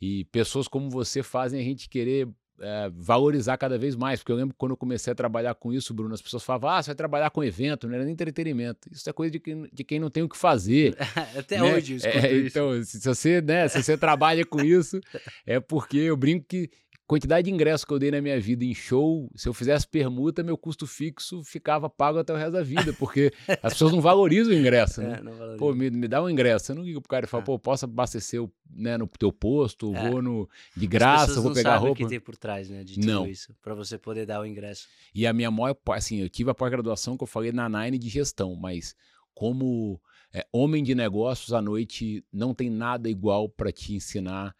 [0.00, 2.28] E pessoas como você fazem a gente querer
[2.60, 4.20] é, valorizar cada vez mais.
[4.20, 6.70] Porque eu lembro que quando eu comecei a trabalhar com isso, Bruno, as pessoas falavam:
[6.70, 8.88] ah, você vai trabalhar com evento, não era nem entretenimento.
[8.90, 10.96] Isso é coisa de quem, de quem não tem o que fazer.
[11.36, 11.74] Até né?
[11.74, 15.00] hoje É, então, se se você, né, se você trabalha com isso,
[15.46, 16.70] é porque eu brinco que
[17.06, 20.42] quantidade de ingressos que eu dei na minha vida em show, se eu fizesse permuta,
[20.42, 23.32] meu custo fixo ficava pago até o resto da vida, porque
[23.62, 25.20] as pessoas não valorizam o ingresso, né?
[25.54, 25.56] É.
[25.56, 26.66] Pô, me, me dá um ingresso.
[26.66, 27.46] Você não liga pro cara e fala, É.
[27.46, 30.10] pô, posso abastecer o, né, no teu posto, É.
[30.10, 31.92] vou no, de graça, vou pegar roupa.
[31.92, 33.26] o que tem por trás, né, de tudo Não.
[33.26, 34.88] isso, Pra você poder dar o ingresso.
[35.14, 38.08] E a minha maior, assim, eu tive a pós-graduação que eu falei na Nine de
[38.08, 38.94] gestão, mas
[39.34, 40.00] como
[40.34, 44.54] é, homem de negócios, a noite não tem nada igual para te ensinar,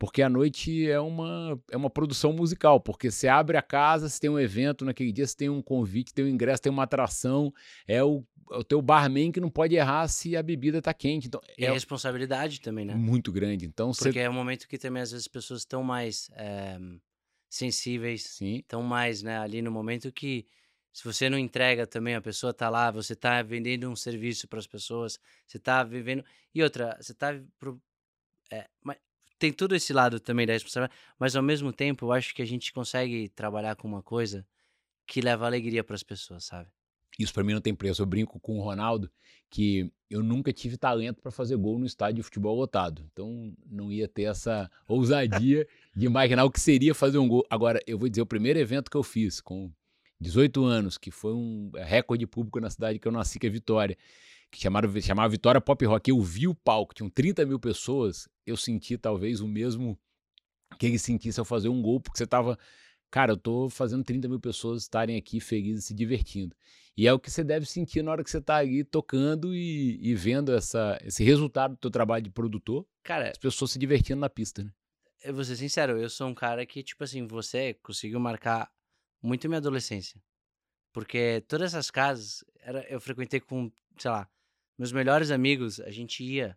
[0.00, 4.18] porque a noite é uma, é uma produção musical, porque você abre a casa, você
[4.18, 7.52] tem um evento naquele dia, você tem um convite, tem um ingresso, tem uma atração,
[7.86, 11.26] é o, é o teu barman que não pode errar se a bebida tá quente,
[11.26, 12.94] então E é a responsabilidade também, né?
[12.96, 13.92] muito grande, então.
[13.92, 16.78] Porque é um momento que também às vezes as pessoas estão mais eh,
[17.50, 20.46] sensíveis, Sim, estão mais, né, ali no momento que
[20.92, 24.58] se você não entrega também, a pessoa tá lá, você tá vendendo um serviço para
[24.58, 26.24] as pessoas, você tá vivendo.
[26.54, 27.38] E outra, você tá.
[27.58, 27.80] pro-
[28.52, 28.66] é,
[29.40, 32.44] tem todo esse lado também da responsabilidade, mas ao mesmo tempo eu acho que a
[32.44, 34.46] gente consegue trabalhar com uma coisa
[35.06, 36.68] que leva alegria para as pessoas, sabe?
[37.18, 38.02] Isso pra mim não tem preço.
[38.02, 39.10] Eu brinco com o Ronaldo
[39.50, 43.04] que eu nunca tive talento para fazer gol no estádio de futebol lotado.
[43.12, 45.66] Então não ia ter essa ousadia
[45.96, 47.44] de imaginar o que seria fazer um gol.
[47.50, 49.72] Agora, eu vou dizer, o primeiro evento que eu fiz com
[50.20, 53.96] 18 anos, que foi um recorde público na cidade que eu nasci, que é Vitória,
[54.50, 56.10] que chamava, chamava Vitória Pop Rock.
[56.10, 59.98] Eu vi o palco, tinham 30 mil pessoas, eu senti talvez o mesmo
[60.78, 62.58] que ele sentisse ao fazer um gol, porque você tava
[63.10, 66.54] cara, eu tô fazendo 30 mil pessoas estarem aqui felizes, se divertindo.
[66.96, 69.98] E é o que você deve sentir na hora que você tá ali tocando e,
[70.00, 74.20] e vendo essa, esse resultado do teu trabalho de produtor, Cara, as pessoas se divertindo
[74.20, 74.70] na pista, né?
[75.22, 78.70] eu vou ser sincero, eu sou um cara que, tipo assim, você conseguiu marcar
[79.22, 80.20] muito minha adolescência.
[80.92, 84.28] Porque todas essas casas, era, eu frequentei com, sei lá,
[84.80, 86.56] meus melhores amigos, a gente ia.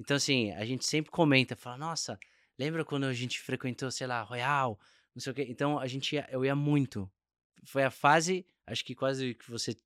[0.00, 2.18] Então, assim, a gente sempre comenta, fala, nossa,
[2.58, 4.80] lembra quando a gente frequentou, sei lá, Royal,
[5.14, 5.46] não sei o quê.
[5.50, 7.12] Então, a gente ia, eu ia muito.
[7.66, 9.76] Foi a fase, acho que quase que você.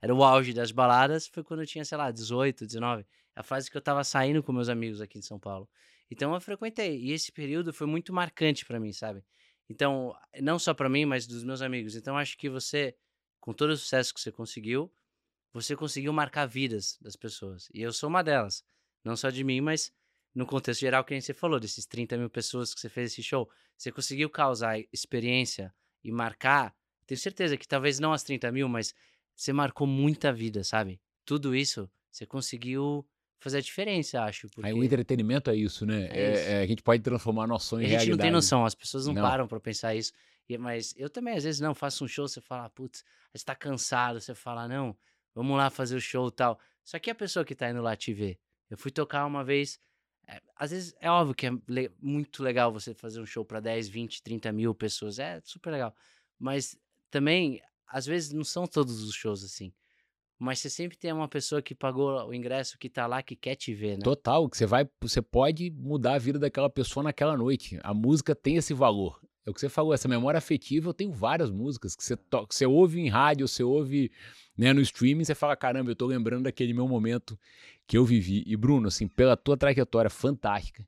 [0.00, 3.04] Era o auge das baladas, foi quando eu tinha, sei lá, 18, 19.
[3.34, 5.68] A fase que eu tava saindo com meus amigos aqui em São Paulo.
[6.08, 6.96] Então eu frequentei.
[6.96, 9.24] E esse período foi muito marcante pra mim, sabe?
[9.68, 11.96] Então, não só pra mim, mas dos meus amigos.
[11.96, 12.96] Então acho que você,
[13.40, 14.92] com todo o sucesso que você conseguiu,
[15.52, 17.68] você conseguiu marcar vidas das pessoas.
[17.74, 18.64] E eu sou uma delas.
[19.04, 19.92] Não só de mim, mas
[20.34, 23.50] no contexto geral que você falou, desses 30 mil pessoas que você fez esse show.
[23.76, 25.74] Você conseguiu causar experiência
[26.04, 26.74] e marcar.
[27.06, 28.94] Tenho certeza que talvez não as 30 mil, mas
[29.34, 31.00] você marcou muita vida, sabe?
[31.24, 33.04] Tudo isso, você conseguiu
[33.40, 34.48] fazer a diferença, acho.
[34.50, 34.68] Porque...
[34.68, 36.08] Aí o entretenimento é isso, né?
[36.10, 36.42] É É- isso.
[36.50, 38.22] é- a gente pode transformar nosso sonho A em gente não realidade.
[38.26, 39.22] tem noção, as pessoas não, Não.
[39.22, 40.12] param pra pensar isso.
[40.48, 43.02] E- Mas eu também, às vezes, não, faço um show, você fala, putz,
[43.34, 44.94] você tá cansado, você fala, não,
[45.34, 46.58] vamos lá fazer o show tal.
[46.84, 48.38] Só que a pessoa que tá indo lá te ver.
[48.68, 49.78] Eu fui tocar uma vez.
[50.28, 53.60] é, às vezes é óbvio que é le- muito legal você fazer um show pra
[53.60, 55.18] 10, 20, 30 mil pessoas.
[55.18, 55.94] É super legal.
[56.38, 56.76] Mas
[57.10, 59.72] também, às vezes, não são todos os shows assim.
[60.38, 63.56] Mas você sempre tem uma pessoa que pagou o ingresso, que tá lá, que quer
[63.56, 64.02] te ver, né?
[64.04, 67.78] Total, que você vai, você pode mudar a vida daquela pessoa naquela noite.
[67.82, 69.20] A música tem esse valor.
[69.44, 72.54] É o que você falou, essa memória afetiva, eu tenho várias músicas que você, que
[72.54, 74.10] você ouve em rádio, você ouve
[74.60, 77.38] né, no streaming, você fala, caramba, eu tô lembrando daquele meu momento
[77.86, 78.44] que eu vivi.
[78.46, 80.86] E Bruno, assim, pela tua trajetória fantástica,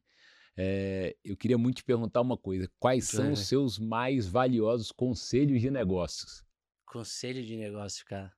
[0.54, 5.62] É, eu queria muito te perguntar uma coisa: quais são os seus mais valiosos conselhos
[5.62, 6.44] de negócios?
[6.84, 8.30] Conselho de negócio, cara.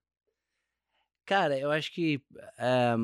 [1.24, 2.22] Cara, eu acho que
[2.56, 2.96] eh,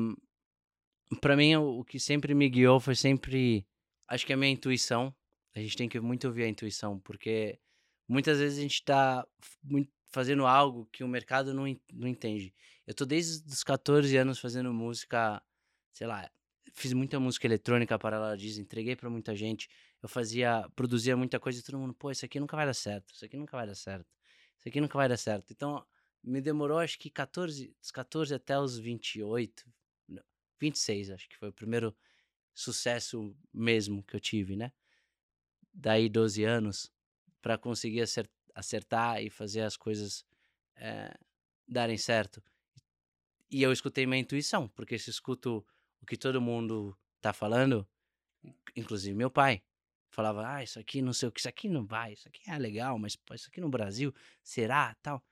[1.19, 3.67] para mim o que sempre me guiou foi sempre,
[4.07, 5.13] acho que a minha intuição.
[5.53, 7.59] A gente tem que muito ouvir a intuição, porque
[8.07, 9.27] muitas vezes a gente está
[10.11, 12.53] fazendo algo que o mercado não, não entende.
[12.85, 15.41] Eu tô desde os 14 anos fazendo música,
[15.93, 16.29] sei lá,
[16.73, 19.69] fiz muita música eletrônica para ela diz, entreguei para muita gente.
[20.01, 23.13] Eu fazia, produzia muita coisa e todo mundo, pô, isso aqui nunca vai dar certo,
[23.13, 24.07] isso aqui nunca vai dar certo,
[24.59, 25.51] isso aqui nunca vai dar certo.
[25.51, 25.85] Então,
[26.23, 29.65] me demorou acho que 14, dos 14 até os 28,
[30.59, 31.95] 26, acho que foi o primeiro
[32.53, 34.71] sucesso mesmo que eu tive, né?
[35.73, 36.91] Daí 12 anos
[37.41, 38.40] para conseguir acertar
[39.21, 40.25] e fazer as coisas
[40.75, 41.13] é,
[41.67, 42.43] darem certo.
[43.49, 45.65] E eu escutei minha intuição, porque se escuto
[46.01, 47.87] o que todo mundo tá falando,
[48.75, 49.61] inclusive meu pai,
[50.09, 52.57] falava, ah, isso aqui não sei o que, isso aqui não vai, isso aqui é
[52.57, 55.23] legal, mas isso aqui no Brasil, será, tal.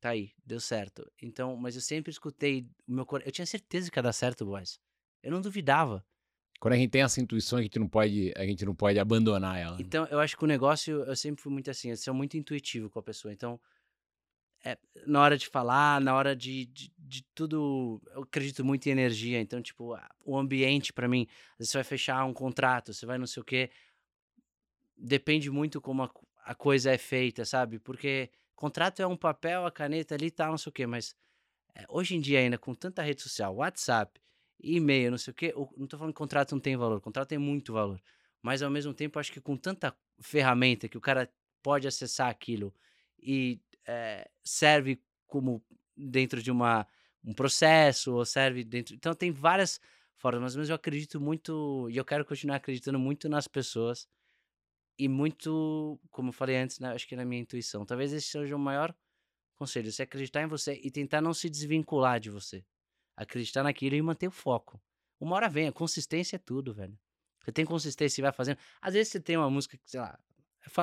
[0.00, 1.10] Tá aí, deu certo.
[1.20, 4.44] Então, mas eu sempre escutei o meu coração, eu tinha certeza que ia dar certo,
[4.44, 4.80] boys.
[5.22, 6.04] Eu não duvidava.
[6.62, 9.58] Quando a gente tem essa intuição, a gente não pode, a gente não pode abandonar
[9.58, 9.72] ela.
[9.72, 9.78] Né?
[9.80, 12.88] Então, eu acho que o negócio, eu sempre fui muito assim, eu sou muito intuitivo
[12.88, 13.34] com a pessoa.
[13.34, 13.60] Então,
[14.64, 18.92] é, na hora de falar, na hora de, de, de, tudo, eu acredito muito em
[18.92, 19.40] energia.
[19.40, 21.26] Então, tipo, o ambiente para mim,
[21.58, 23.68] você vai fechar um contrato, você vai não sei o quê.
[24.96, 26.10] Depende muito como a,
[26.44, 27.80] a coisa é feita, sabe?
[27.80, 31.16] Porque contrato é um papel, a caneta ali tá, não sei o quê, mas
[31.74, 34.21] é, hoje em dia ainda com tanta rede social, WhatsApp,
[34.62, 37.38] e-mail, não sei o quê, não tô falando que contrato não tem valor, contrato tem
[37.38, 38.00] muito valor.
[38.40, 41.30] Mas ao mesmo tempo, acho que com tanta ferramenta que o cara
[41.62, 42.74] pode acessar aquilo
[43.20, 45.64] e é, serve como
[45.96, 46.86] dentro de uma,
[47.24, 48.94] um processo, ou serve dentro.
[48.94, 49.80] Então, tem várias
[50.16, 54.08] formas, mas eu acredito muito, e eu quero continuar acreditando muito nas pessoas,
[54.98, 57.84] e muito, como eu falei antes, né, acho que na minha intuição.
[57.84, 58.94] Talvez esse seja o maior
[59.56, 62.64] conselho: você acreditar em você e tentar não se desvincular de você.
[63.16, 64.80] Acreditar naquilo e manter o foco.
[65.20, 66.98] Uma hora vem, a consistência é tudo, velho.
[67.44, 68.58] Você tem consistência e vai fazendo.
[68.80, 70.18] Às vezes você tem uma música que, sei lá,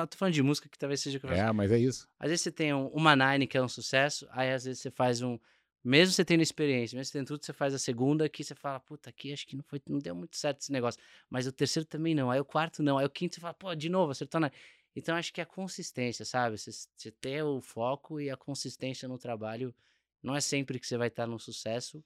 [0.06, 1.20] tô falando de música que talvez seja.
[1.28, 2.08] É, mas é isso.
[2.18, 4.90] Às vezes você tem um, uma Nine que é um sucesso, aí às vezes você
[4.90, 5.38] faz um.
[5.82, 8.78] Mesmo você tendo experiência, mesmo você tendo tudo, você faz a segunda que você fala,
[8.78, 11.00] puta, aqui acho que não foi, não deu muito certo esse negócio.
[11.30, 13.74] Mas o terceiro também não, aí o quarto não, aí o quinto você fala, pô,
[13.74, 14.50] de novo, acertou na.
[14.94, 16.58] Então acho que é a consistência, sabe?
[16.58, 19.74] Você, você ter o foco e a consistência no trabalho.
[20.22, 22.04] Não é sempre que você vai estar no sucesso,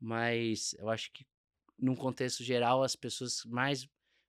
[0.00, 1.26] mas eu acho que
[1.78, 3.88] num contexto geral as pessoas mais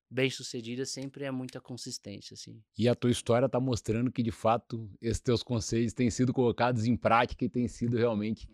[0.10, 2.60] bem-sucedida sempre é muita consistência, assim.
[2.78, 6.86] E a tua história está mostrando que, de fato, esses teus conselhos têm sido colocados
[6.86, 8.50] em prática e têm sido realmente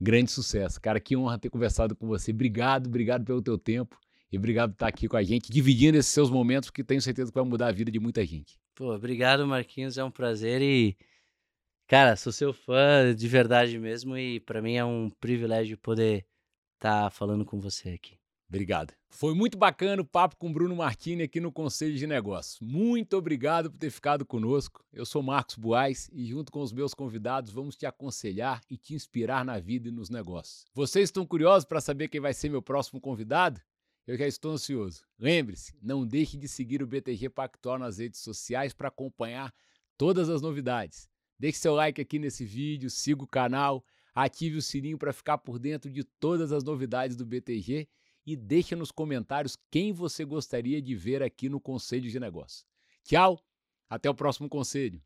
[0.00, 0.80] grande sucesso.
[0.80, 2.32] Cara, que honra ter conversado com você.
[2.32, 3.98] Obrigado, obrigado pelo teu tempo
[4.30, 7.30] e obrigado por estar aqui com a gente, dividindo esses seus momentos, que tenho certeza
[7.30, 8.58] que vai mudar a vida de muita gente.
[8.74, 10.96] Pô, obrigado, Marquinhos, é um prazer e
[11.86, 16.26] cara, sou seu fã de verdade mesmo e para mim é um privilégio poder
[16.76, 18.18] estar tá falando com você aqui.
[18.48, 18.94] Obrigado.
[19.10, 22.60] Foi muito bacana o papo com Bruno Martini aqui no Conselho de Negócios.
[22.60, 24.84] Muito obrigado por ter ficado conosco.
[24.92, 28.94] Eu sou Marcos Buais e, junto com os meus convidados, vamos te aconselhar e te
[28.94, 30.64] inspirar na vida e nos negócios.
[30.72, 33.60] Vocês estão curiosos para saber quem vai ser meu próximo convidado?
[34.06, 35.02] Eu já estou ansioso.
[35.18, 39.52] Lembre-se, não deixe de seguir o BTG Pactual nas redes sociais para acompanhar
[39.98, 41.08] todas as novidades.
[41.36, 43.84] Deixe seu like aqui nesse vídeo, siga o canal,
[44.16, 47.86] ative o sininho para ficar por dentro de todas as novidades do BTG
[48.24, 52.64] e deixa nos comentários quem você gostaria de ver aqui no Conselho de Negócios.
[53.04, 53.38] Tchau,
[53.90, 55.02] até o próximo conselho.